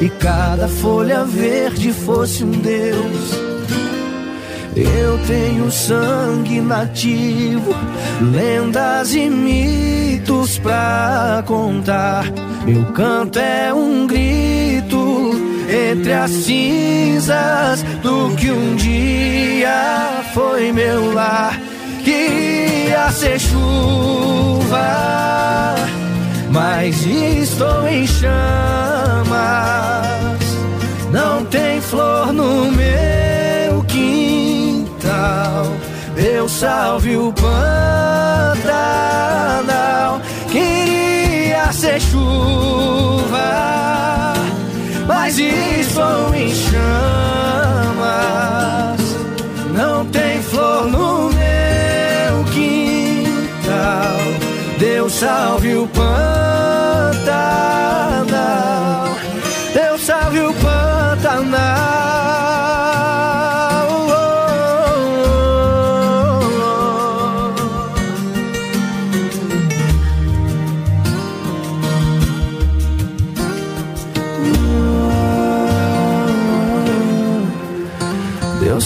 [0.00, 3.32] e cada folha verde fosse um deus.
[4.76, 7.74] Eu tenho sangue nativo,
[8.32, 12.24] lendas e mitos pra contar.
[12.64, 14.67] Meu canto é um grito
[15.90, 21.58] entre as cinzas do que um dia foi meu lar.
[22.04, 24.76] Queria ser chuva,
[26.50, 29.28] mas estou em chamas.
[31.10, 35.66] Não tem flor no meu quintal.
[36.14, 37.58] Deus salve o Pantanal.
[40.50, 43.38] Queria ser chuva,
[45.08, 46.78] mas estou em chamas.
[49.74, 54.18] Não tem flor no meu quintal.
[54.78, 56.28] Deus salve o Pantanal.
[59.72, 62.47] Deus salve o Pantanal.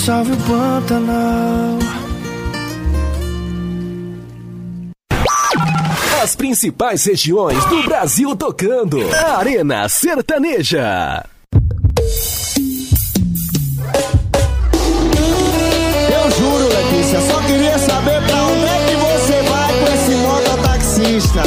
[0.04, 1.78] Salve o Pantanal.
[6.20, 8.98] As principais regiões do Brasil tocando.
[9.36, 11.24] Arena Sertaneja.
[16.10, 21.42] Eu juro, Letícia, só queria saber pra onde é que você vai com esse mototaxista.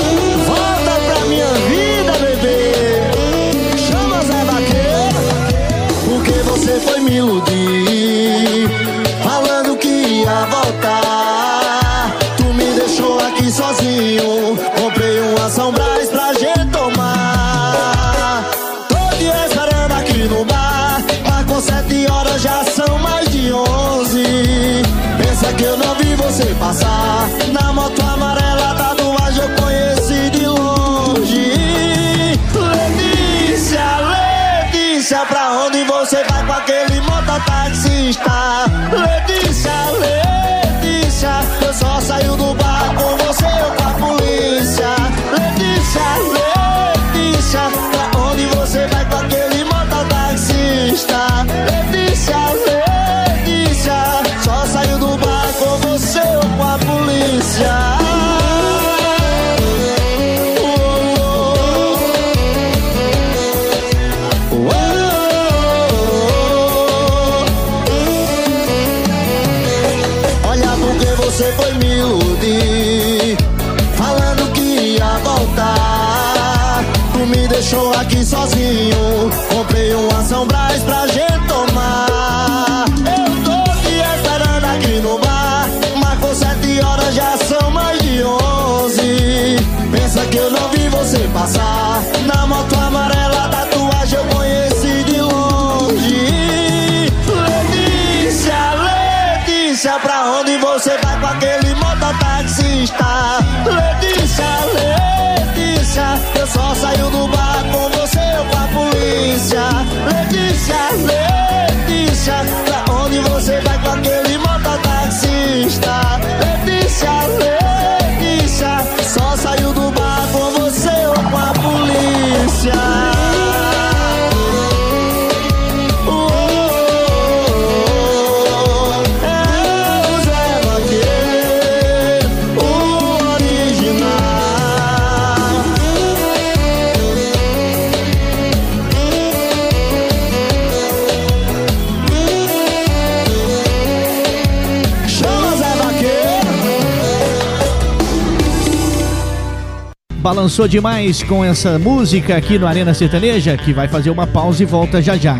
[150.26, 154.65] Balançou demais com essa música aqui no Arena Sertaneja, que vai fazer uma pausa e
[154.65, 155.38] volta já já.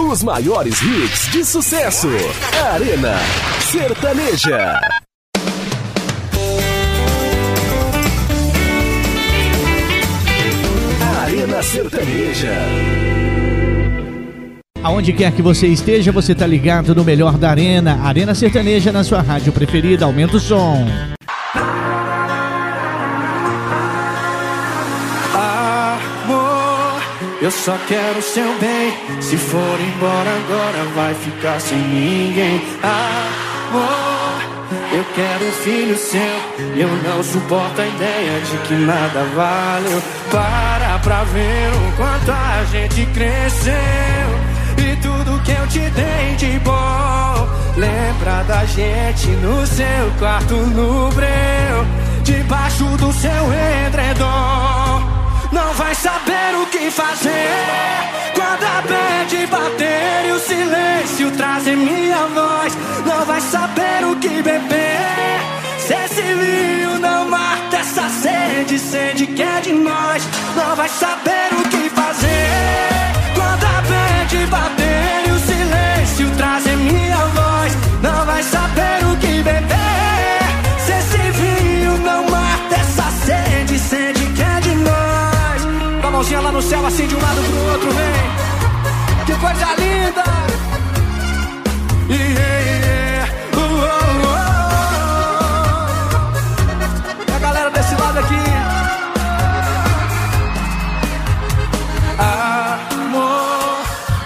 [0.00, 2.06] Os maiores hits de sucesso.
[2.72, 3.18] Arena
[3.62, 4.80] Sertaneja.
[11.20, 12.54] Arena Sertaneja.
[14.84, 19.02] Aonde quer que você esteja, você tá ligado no melhor da Arena, Arena Sertaneja na
[19.02, 20.04] sua rádio preferida.
[20.04, 20.86] Aumenta o som.
[27.40, 29.20] Eu só quero seu bem.
[29.20, 32.62] Se for embora agora, vai ficar sem ninguém.
[32.82, 34.42] Amor,
[34.92, 36.20] eu quero um filho seu.
[36.76, 40.02] Eu não suporto a ideia de que nada valeu.
[40.30, 43.74] Para pra ver o quanto a gente cresceu.
[44.76, 47.48] E tudo que eu te dei de bom.
[47.76, 51.86] Lembra da gente no seu quarto no breu.
[52.22, 53.30] Debaixo do seu
[53.86, 55.20] edredom.
[55.52, 57.90] Não vai saber o fazer.
[58.34, 64.42] Quando a bad bater e o silêncio trazer minha voz Não vai saber o que
[64.42, 65.40] beber.
[65.78, 70.22] Se esse vinho não mata essa sede Sede que é de nós
[70.56, 72.48] Não vai saber o que fazer.
[73.34, 79.42] Quando a bad bater e o silêncio trazer minha voz Não vai saber o que
[79.42, 79.79] beber
[86.52, 88.12] no céu assim de um lado pro outro, vem.
[89.24, 90.22] Que coisa linda!
[92.10, 93.32] Yeah, yeah.
[93.54, 93.86] Uh, uh,
[94.26, 94.50] uh.
[97.26, 98.34] E a galera desse lado aqui.
[102.98, 103.78] Amor,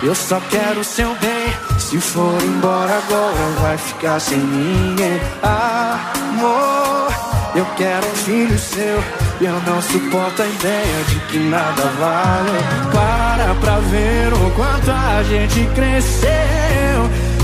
[0.02, 1.54] eu só quero o seu bem.
[1.78, 5.20] Se for embora agora, vai ficar sem ninguém.
[5.42, 7.12] Amor,
[7.54, 9.23] eu quero um filho seu.
[9.40, 12.58] Eu não suporto a ideia de que nada vale.
[12.92, 16.30] Para pra ver o quanto a gente cresceu.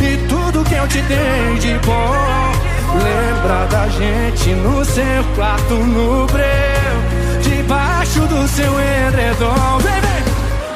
[0.01, 2.53] E tudo que eu te dei de bom.
[2.95, 7.43] Lembra da gente no seu quarto no breu.
[7.43, 9.79] Debaixo do seu edredom.
[9.79, 10.01] Vem.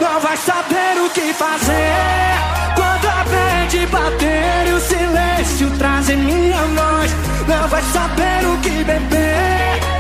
[0.01, 2.75] Não vai saber o que fazer.
[2.75, 7.15] Quando a mente bater e o silêncio trazer minha voz.
[7.47, 9.94] Não vai saber o que beber.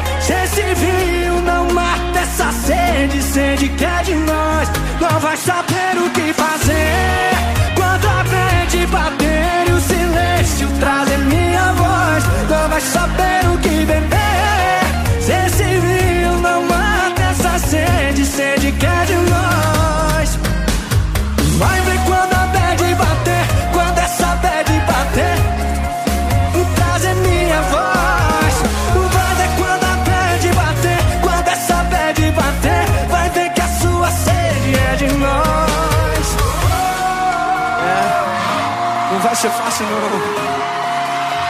[0.55, 4.69] Se esse vinho não mata essa sede, sede que é de nós.
[5.01, 7.75] Não vai saber o que fazer.
[7.75, 12.25] Quando a mente bater e o silêncio trazer minha voz.
[12.49, 14.84] Não vai saber o que beber.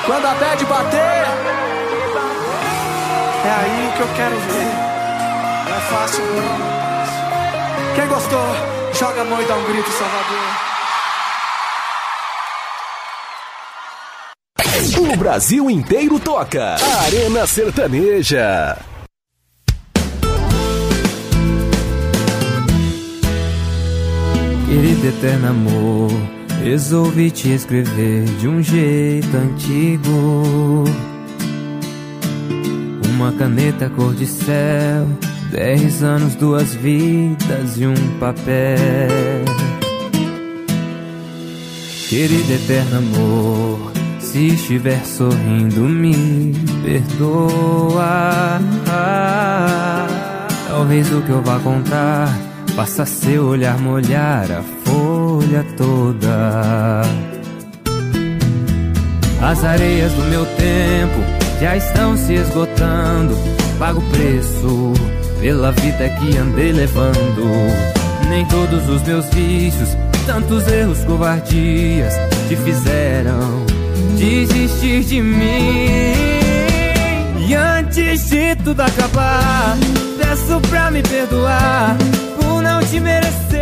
[0.06, 0.98] Quando a bad bater,
[3.44, 4.72] é aí que eu quero ver.
[5.64, 7.94] Não é fácil não.
[7.94, 8.54] Quem gostou,
[8.92, 10.74] joga a mão e dá um grito, Salvador.
[15.12, 16.76] O Brasil inteiro toca.
[17.06, 18.76] Arena Sertaneja.
[24.66, 26.10] Querido eterno amor,
[26.64, 30.84] resolvi te escrever de um jeito antigo.
[33.10, 35.06] Uma caneta cor de céu,
[35.50, 39.44] dez anos, duas vidas e um papel.
[42.08, 48.58] Querido eterno amor, se estiver sorrindo, me perdoa.
[50.66, 52.28] Talvez o que eu vá contar
[52.74, 57.02] faça seu olhar molhar a folha toda.
[59.42, 61.20] As areias do meu tempo
[61.60, 63.36] já estão se esgotando.
[63.78, 64.92] Pago o preço
[65.40, 67.44] pela vida que andei levando.
[68.28, 69.90] Nem todos os meus vícios,
[70.26, 72.14] tantos erros, covardias
[72.48, 73.66] te fizeram
[74.16, 76.14] desistir de mim.
[77.46, 79.76] E antes de tudo acabar,
[80.18, 81.96] peço pra me perdoar
[82.40, 83.53] por não te merecer.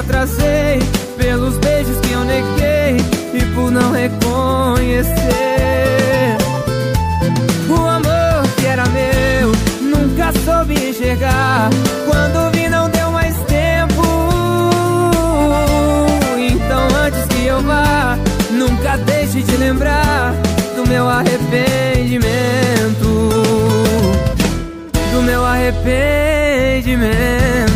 [0.00, 0.80] Atrasei,
[1.18, 2.96] pelos beijos que eu neguei
[3.34, 5.14] e por não reconhecer.
[7.68, 11.68] O amor que era meu, nunca soube enxergar.
[12.06, 14.02] Quando vi, não deu mais tempo.
[16.38, 18.16] Então, antes que eu vá,
[18.50, 20.32] nunca deixe de lembrar
[20.76, 23.30] do meu arrependimento.
[25.12, 27.69] Do meu arrependimento.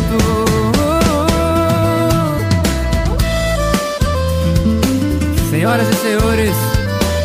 [5.65, 6.55] Senhoras e senhores,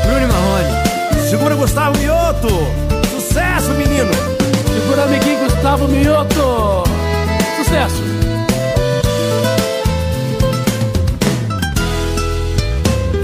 [0.03, 1.28] Bruno e Marrone.
[1.28, 2.49] Segura Gustavo Mioto.
[3.11, 4.11] Sucesso, menino.
[4.72, 6.84] Segura amiguinho Gustavo Mioto.
[7.59, 8.03] Sucesso.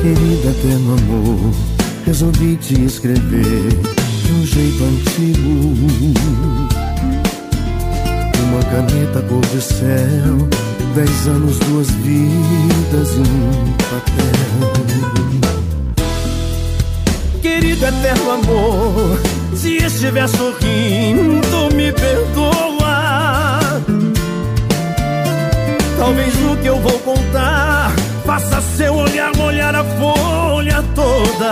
[0.02, 1.54] Querida, eterno amor,
[2.04, 5.72] resolvi te escrever de um jeito antigo.
[8.50, 10.46] Uma caneta cor de céu,
[10.94, 14.35] dez anos, duas vidas e um papel.
[17.42, 19.20] Querido eterno amor,
[19.54, 23.82] se estiver sorrindo, me perdoa.
[25.98, 27.92] Talvez o que eu vou contar
[28.26, 31.50] faça seu olhar molhar a folha toda.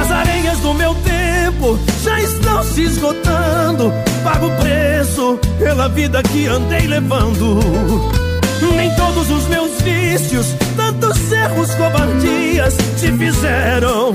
[0.00, 3.92] As areias do meu tempo já estão se esgotando.
[4.24, 8.23] Pago o preço pela vida que andei levando.
[8.76, 14.12] Nem todos os meus vícios, tantos erros, covardias te fizeram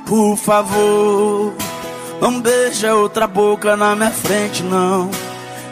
[0.06, 1.56] Por favor,
[2.22, 5.10] não beija outra boca na minha frente, não.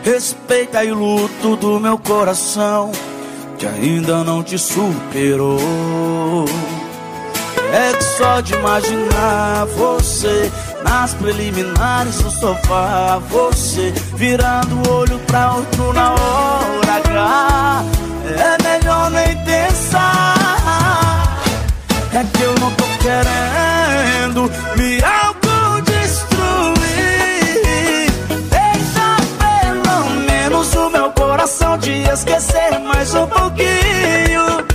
[0.03, 2.91] Respeita o luto do meu coração,
[3.65, 6.45] que ainda não te superou.
[7.73, 10.51] É que só de imaginar você
[10.83, 17.83] nas preliminares do sofá, você virando o olho pra outro na hora H.
[18.27, 20.35] É melhor nem pensar.
[22.13, 25.01] É que eu não tô querendo me
[31.45, 34.74] meu coração te esquecer mais um pouquinho.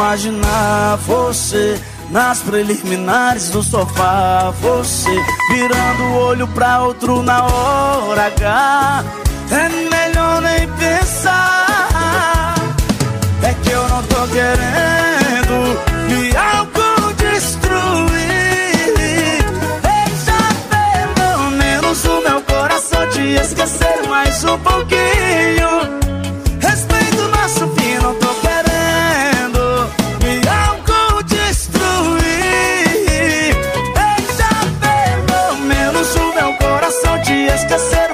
[0.00, 1.78] Imaginar você
[2.08, 5.10] nas preliminares do sofá, você
[5.50, 9.04] virando o olho pra outro na hora H.
[9.50, 12.54] É melhor nem pensar.
[13.42, 15.78] É que eu não tô querendo
[16.08, 17.60] me autodestruir.
[19.82, 20.38] Deixa
[21.14, 25.79] pelo menos o meu coração te esquecer mais um pouquinho.
[37.70, 38.09] Coração te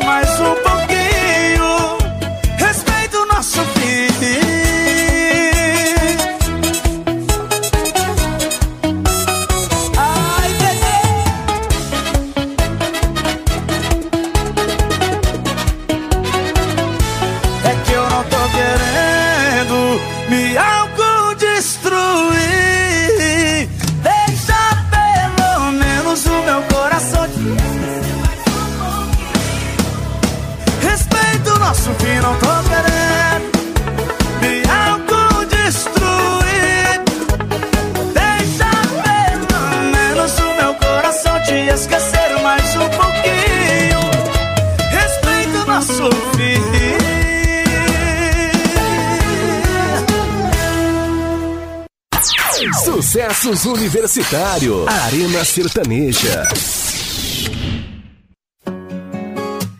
[54.16, 54.88] Universitário.
[54.88, 56.48] Arena Sertaneja.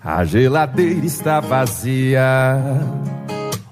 [0.05, 2.22] A geladeira está vazia,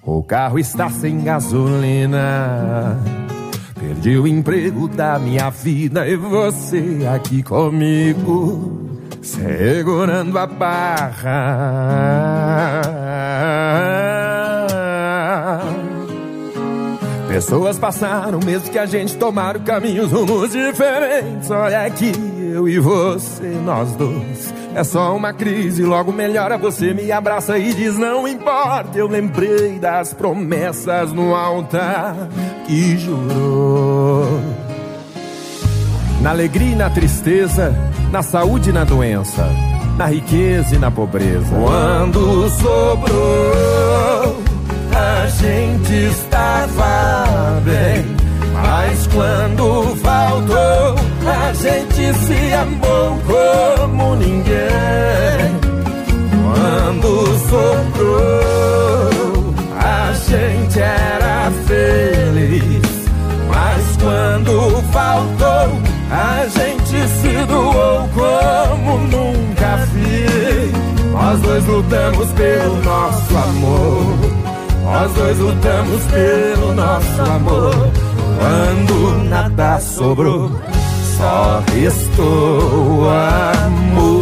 [0.03, 2.99] o carro está sem gasolina.
[3.79, 11.35] Perdi o emprego da minha vida e você aqui comigo, segurando a barra.
[17.35, 21.51] Pessoas passaram, mesmo que a gente tomaram caminhos, rumos diferentes.
[21.51, 22.13] Olha aqui,
[22.55, 24.55] eu e você, nós dois.
[24.73, 26.57] É só uma crise, logo melhora.
[26.57, 28.97] Você me abraça e diz: Não importa.
[28.97, 32.15] Eu lembrei das promessas no altar
[32.69, 34.41] que jurou.
[36.21, 37.75] Na alegria e na tristeza,
[38.13, 39.45] na saúde e na doença,
[39.99, 41.53] na riqueza e na pobreza.
[41.53, 44.37] Quando sobrou,
[44.95, 47.04] a gente estava
[47.65, 48.05] bem.
[48.53, 50.95] Mas quando faltou,
[51.27, 55.59] a gente se amou como ninguém.
[56.55, 58.75] Quando sobrou,
[59.79, 62.83] a gente era feliz.
[63.49, 70.73] Mas quando faltou, a gente se doou como nunca fiz.
[71.13, 74.44] Nós dois dois lutamos pelo nosso amor.
[74.85, 77.75] Nós dois lutamos pelo nosso amor.
[78.39, 80.51] Quando nada sobrou,
[81.17, 84.14] só restou amor.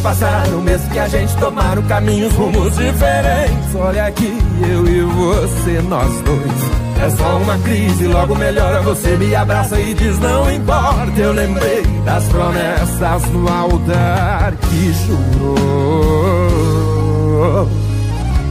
[0.00, 3.74] Passaram, mesmo que a gente tomaram caminhos, rumos diferentes.
[3.74, 4.36] Olha aqui,
[4.68, 6.80] eu e você, nós dois.
[7.02, 8.82] É só uma crise, logo melhora.
[8.82, 11.18] Você me abraça e diz: Não importa.
[11.18, 15.60] Eu lembrei das promessas no altar que jurou.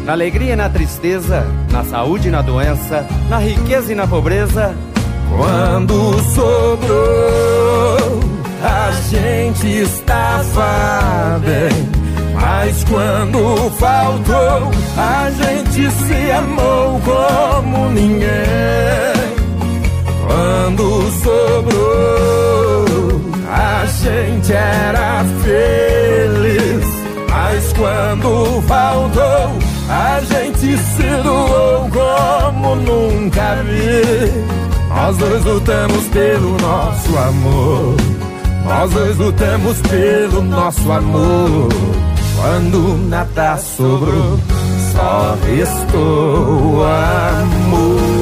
[0.06, 4.74] Na alegria e na tristeza, na saúde e na doença, na riqueza e na pobreza.
[5.38, 7.99] Quando sobrou,
[8.64, 11.90] a gente estava bem.
[12.34, 18.30] Mas quando faltou, a gente se amou como ninguém.
[20.26, 22.86] Quando sobrou,
[23.52, 26.86] a gente era feliz.
[27.30, 29.58] Mas quando faltou,
[29.90, 34.60] a gente se doou como nunca vi.
[34.90, 38.19] Nós dois lutamos pelo nosso amor.
[38.66, 41.70] Nós dois lutamos pelo nosso amor.
[42.36, 44.40] Quando nada sobrou,
[44.94, 48.20] só restou amor.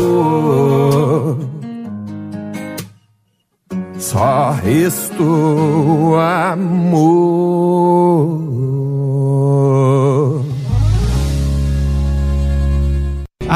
[3.99, 7.67] Só restou amor.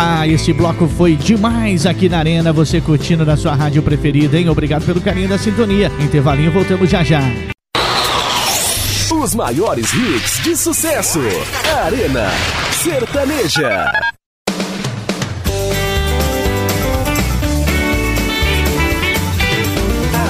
[0.04, 4.50] Ah, esse bloco foi demais aqui na Arena, você curtindo na sua rádio preferida, hein?
[4.50, 5.92] Obrigado pelo carinho da sintonia.
[6.00, 7.22] Intervalinho, voltamos já já.
[9.12, 11.20] Os maiores hits de sucesso.
[11.86, 12.32] Arena
[12.72, 13.92] Sertaneja.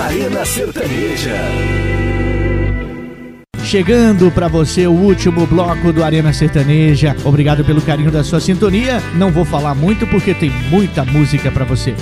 [0.06, 2.01] Arena Sertaneja.
[3.72, 7.16] Chegando pra você o último bloco do Arena Sertaneja.
[7.24, 9.02] Obrigado pelo carinho da sua sintonia.
[9.16, 11.96] Não vou falar muito porque tem muita música pra você.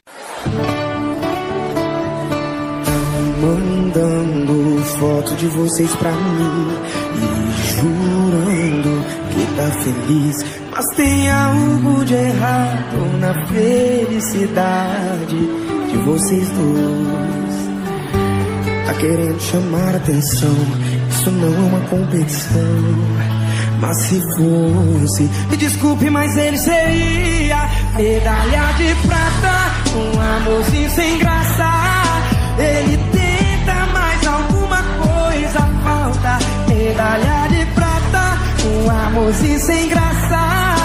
[3.40, 6.70] Mandando foto de vocês pra mim
[7.14, 7.28] e
[7.76, 10.44] jurando que tá feliz.
[10.72, 15.38] Mas tem algo de errado na felicidade
[15.92, 17.70] de vocês dois.
[18.88, 20.56] Tá querendo chamar atenção,
[21.30, 22.62] isso não é uma competição.
[23.80, 31.72] Mas se fosse, me desculpe, mas ele seria medalha de prata, um amorzinho sem graça.
[32.58, 36.40] Ele tenta, mas alguma coisa falta.
[36.68, 40.76] Medalha de prata, um amorzinho sem graça.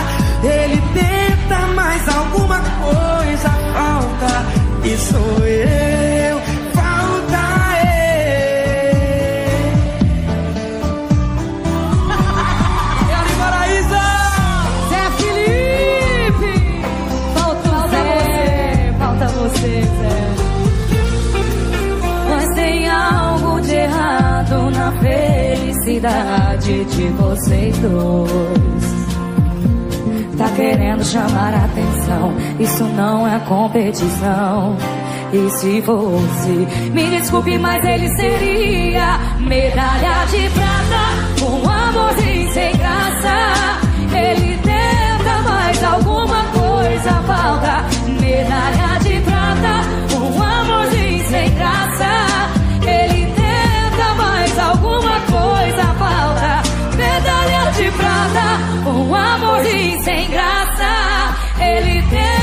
[0.43, 4.45] Ele tenta, mas alguma coisa falta.
[4.85, 6.04] E sou eu,
[26.05, 28.95] felicidade de vocês dois.
[30.37, 34.77] Tá querendo chamar atenção, isso não é competição.
[35.33, 43.79] E se fosse, me desculpe, mas ele seria medalha de prata, um amorzinho sem graça.
[44.13, 47.85] Ele tenta, mas alguma coisa falta.
[48.21, 52.34] Medalha de prata, um amorzinho sem graça.
[60.05, 61.35] Sem graça.
[61.59, 62.34] Ele tenta,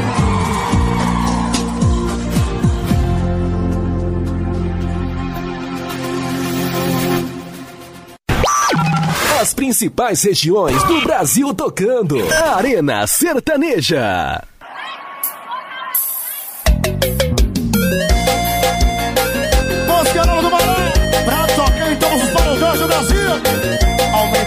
[9.40, 12.18] As principais regiões do Brasil tocando.
[12.56, 14.44] Arena Sertaneja.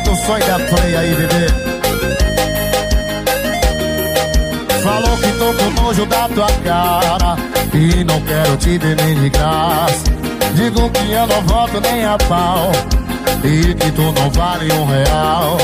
[0.01, 1.47] Aumenta o som da play aí, bebê.
[4.83, 7.37] Falou que tô com nojo da tua cara
[7.75, 10.05] E não quero te ver nem de graça.
[10.55, 12.73] Digo que eu não volto nem a pau
[13.45, 15.59] E que tu não vale um real.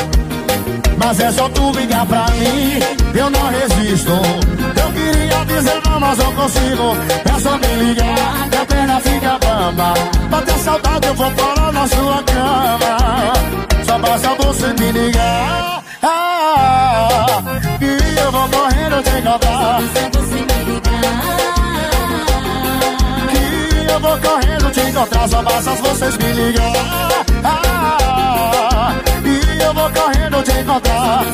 [0.98, 2.78] Mas é só tu ligar pra mim
[3.14, 4.12] Eu não resisto.
[4.12, 6.96] Eu queria dizer não, mas não consigo.
[7.24, 9.94] É só me ligar Que a perna fica bamba.
[10.30, 13.56] Bater saudade eu vou parar na sua cama
[13.86, 15.82] Só basta você me ligar.
[16.02, 17.42] Ah,
[17.80, 19.80] E eu vou correndo te encontrar.
[23.30, 25.28] Que eu vou correndo te encontrar.
[25.28, 26.72] Só basta vocês me ligar.
[27.44, 31.24] Ah, E eu vou correndo te encontrar.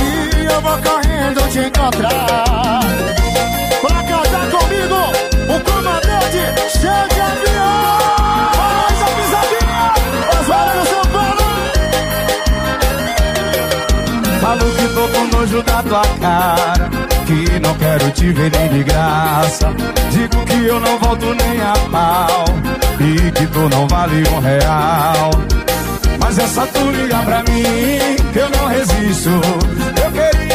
[0.00, 2.80] E eu vou correndo te encontrar.
[3.82, 4.96] Pra casar comigo
[5.46, 6.40] O comandante
[6.70, 8.23] Chega avião
[14.44, 16.90] Falo que tô com nojo da tua cara
[17.24, 19.72] Que não quero te ver nem de graça.
[20.10, 22.44] Digo que eu não volto nem a pau
[23.00, 25.30] E que tu não vale um real.
[26.20, 29.30] Mas só tu ligar pra mim Que eu não resisto.
[30.04, 30.10] Eu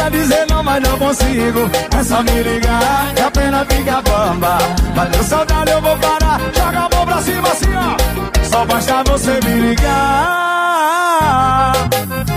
[0.09, 1.69] dizer não, mas não consigo.
[1.97, 4.57] É só me ligar que a pena fica bamba.
[4.95, 6.39] Bateu saudade eu vou parar.
[6.55, 8.43] Joga a mão pra cima assim ó.
[8.43, 10.53] Só basta você me ligar.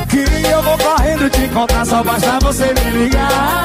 [0.09, 3.65] Que eu vou correndo te encontrar Só basta você me ligar.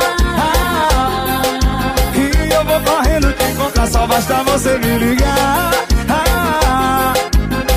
[2.14, 5.72] Que eu vou correndo te encontrar Só basta você me ligar.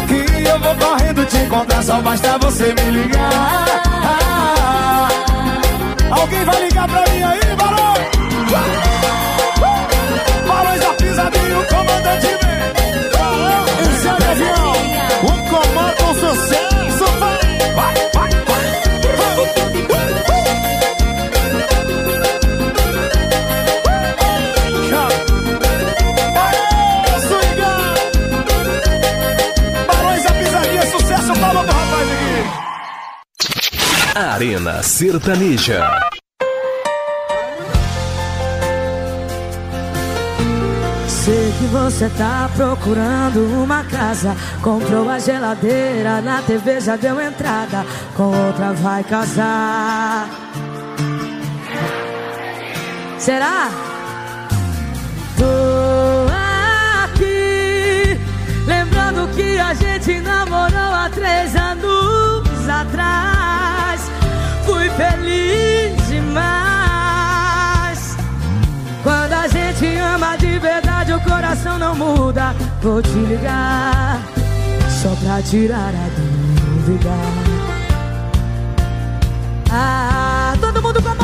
[0.06, 4.19] Que eu vou correndo te encontrar Só basta você me ligar
[6.10, 8.10] Alguém vai ligar pra mim aí, Barões?
[10.46, 12.60] Barões da pisadinha, o comandante vem.
[13.86, 14.72] Esse é o avião
[15.22, 17.38] O comando sucesso vai.
[17.74, 20.39] Vai, vai, Aê,
[34.20, 35.82] Arena Sertaneja.
[41.08, 44.36] Sei que você tá procurando uma casa.
[44.62, 47.86] Comprou a geladeira, na TV já deu entrada.
[48.14, 50.28] Com outra vai casar.
[53.18, 53.70] Será?
[55.38, 56.26] Tô
[57.04, 58.20] aqui,
[58.66, 63.39] lembrando que a gente namorou há três anos atrás.
[65.00, 66.40] Feliz demais.
[69.02, 72.54] Quando a gente ama de verdade, o coração não muda.
[72.82, 74.20] Vou te ligar
[75.02, 77.08] só pra tirar a dúvida.
[79.70, 81.19] Ah, todo mundo com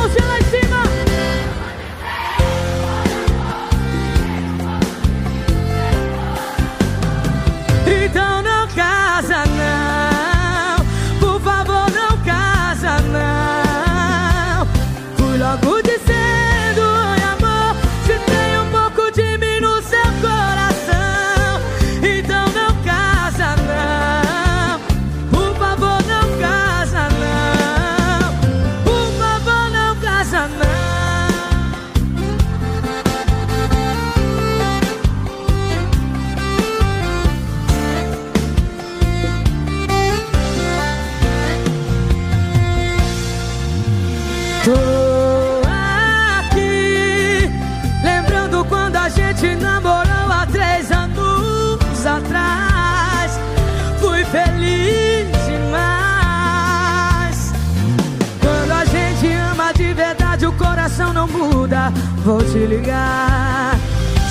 [62.27, 63.79] Vou te ligar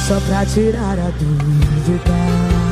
[0.06, 2.65] só pra tirar a dúvida.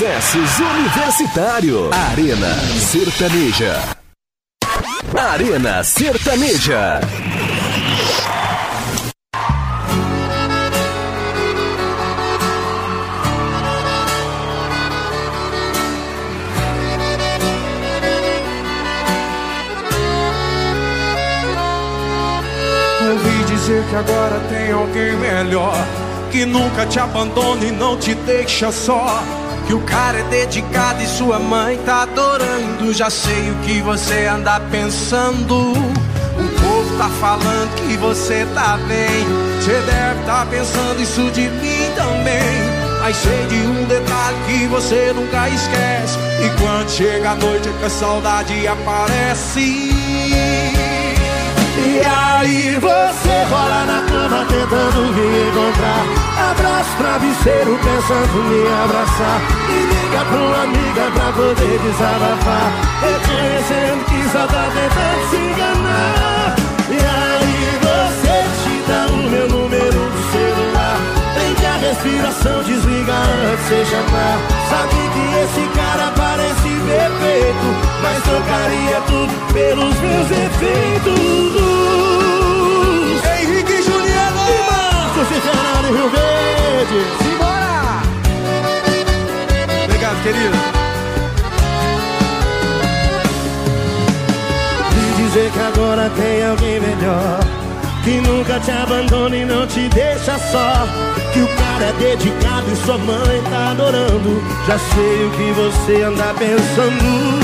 [0.00, 1.90] Sucessos universitário.
[1.92, 3.82] Arena Sertaneja.
[5.14, 7.00] Arena Sertaneja.
[23.06, 25.74] Ouvi dizer que agora tem alguém melhor
[26.30, 29.22] Que nunca te abandona e não te deixa só
[29.70, 32.92] Que o cara é dedicado e sua mãe tá adorando.
[32.92, 35.54] Já sei o que você anda pensando.
[35.54, 39.24] O povo tá falando que você tá bem.
[39.60, 42.50] Você deve tá pensando isso de mim também.
[43.00, 46.18] Mas sei de um detalhe que você nunca esquece.
[46.44, 49.60] E quando chega a noite é que a saudade aparece.
[51.78, 56.19] E aí você rola na cama tentando me encontrar
[56.50, 59.40] Abraço travesseiro pensando me abraçar.
[59.68, 62.72] E liga pra uma amiga pra poder desabafar.
[63.00, 66.56] Reconhecendo que só tá tentando se enganar.
[66.88, 70.96] E aí você digita o meu número do celular.
[71.34, 74.60] Prende a respiração, desliga antes de chamar.
[74.70, 77.66] Sabe que esse cara parece perfeito
[78.02, 81.69] Mas trocaria tudo pelos meus defeitos
[86.90, 88.02] Verde Simbora!
[89.84, 90.56] Obrigado, querido.
[94.96, 97.38] E dizer que agora tem alguém melhor
[98.02, 100.88] Que nunca te abandona e não te deixa só
[101.32, 106.02] Que o cara é dedicado e sua mãe tá adorando Já sei o que você
[106.02, 107.38] anda pensando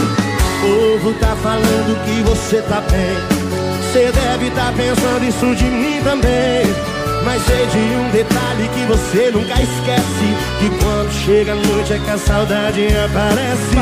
[0.64, 3.14] O povo tá falando que você tá bem
[3.80, 6.95] Você deve tá pensando isso de mim também
[7.26, 10.36] Mas sei de um detalhe que você nunca esquece.
[10.60, 13.74] Que quando chega a noite é que a saudade aparece.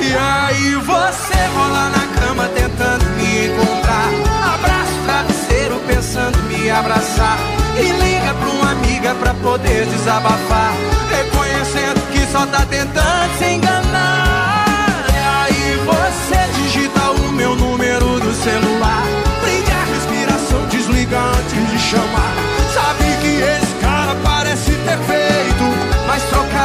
[0.00, 4.08] E aí você rola na cama tentando me encontrar.
[4.54, 7.38] Abraço travesseiro pensando me abraçar.
[7.76, 10.72] E liga pra uma amiga pra poder desabafar.
[11.10, 14.31] Reconhecendo que só tá tentando se enganar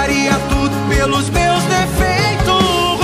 [0.08, 2.98] Trocaria tudo pelos meus defeitos.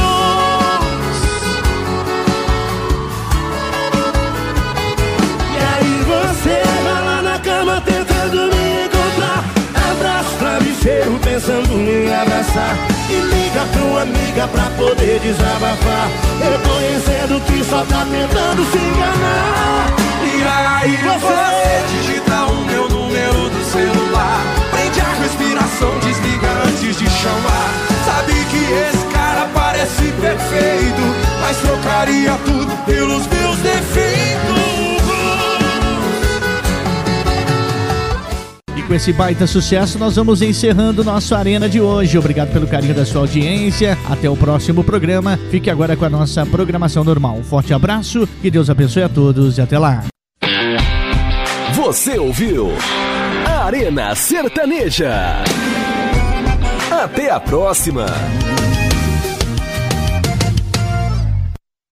[5.51, 9.43] E aí você vai lá na cama tentando me encontrar.
[9.91, 12.77] Abraço travesseiro pensando em abraçar.
[13.09, 16.09] E liga pra uma amiga pra poder desabafar.
[16.39, 19.93] Reconhecendo que só tá tentando se enganar.
[20.23, 24.62] E aí você digita o meu número do celular
[25.73, 27.73] respiração, desliga antes de chamar
[28.05, 31.01] Sabe que esse cara parece perfeito
[31.41, 34.63] Mas trocaria tudo pelos meus defeitos
[38.77, 42.17] E com esse baita sucesso, nós vamos encerrando nosso Arena de hoje.
[42.17, 43.97] Obrigado pelo carinho da sua audiência.
[44.09, 45.39] Até o próximo programa.
[45.49, 47.37] Fique agora com a nossa programação normal.
[47.37, 50.03] Um forte abraço, que Deus abençoe a todos e até lá.
[51.75, 52.71] Você ouviu
[53.63, 55.41] Arena Sertaneja.
[56.91, 58.07] Até a próxima.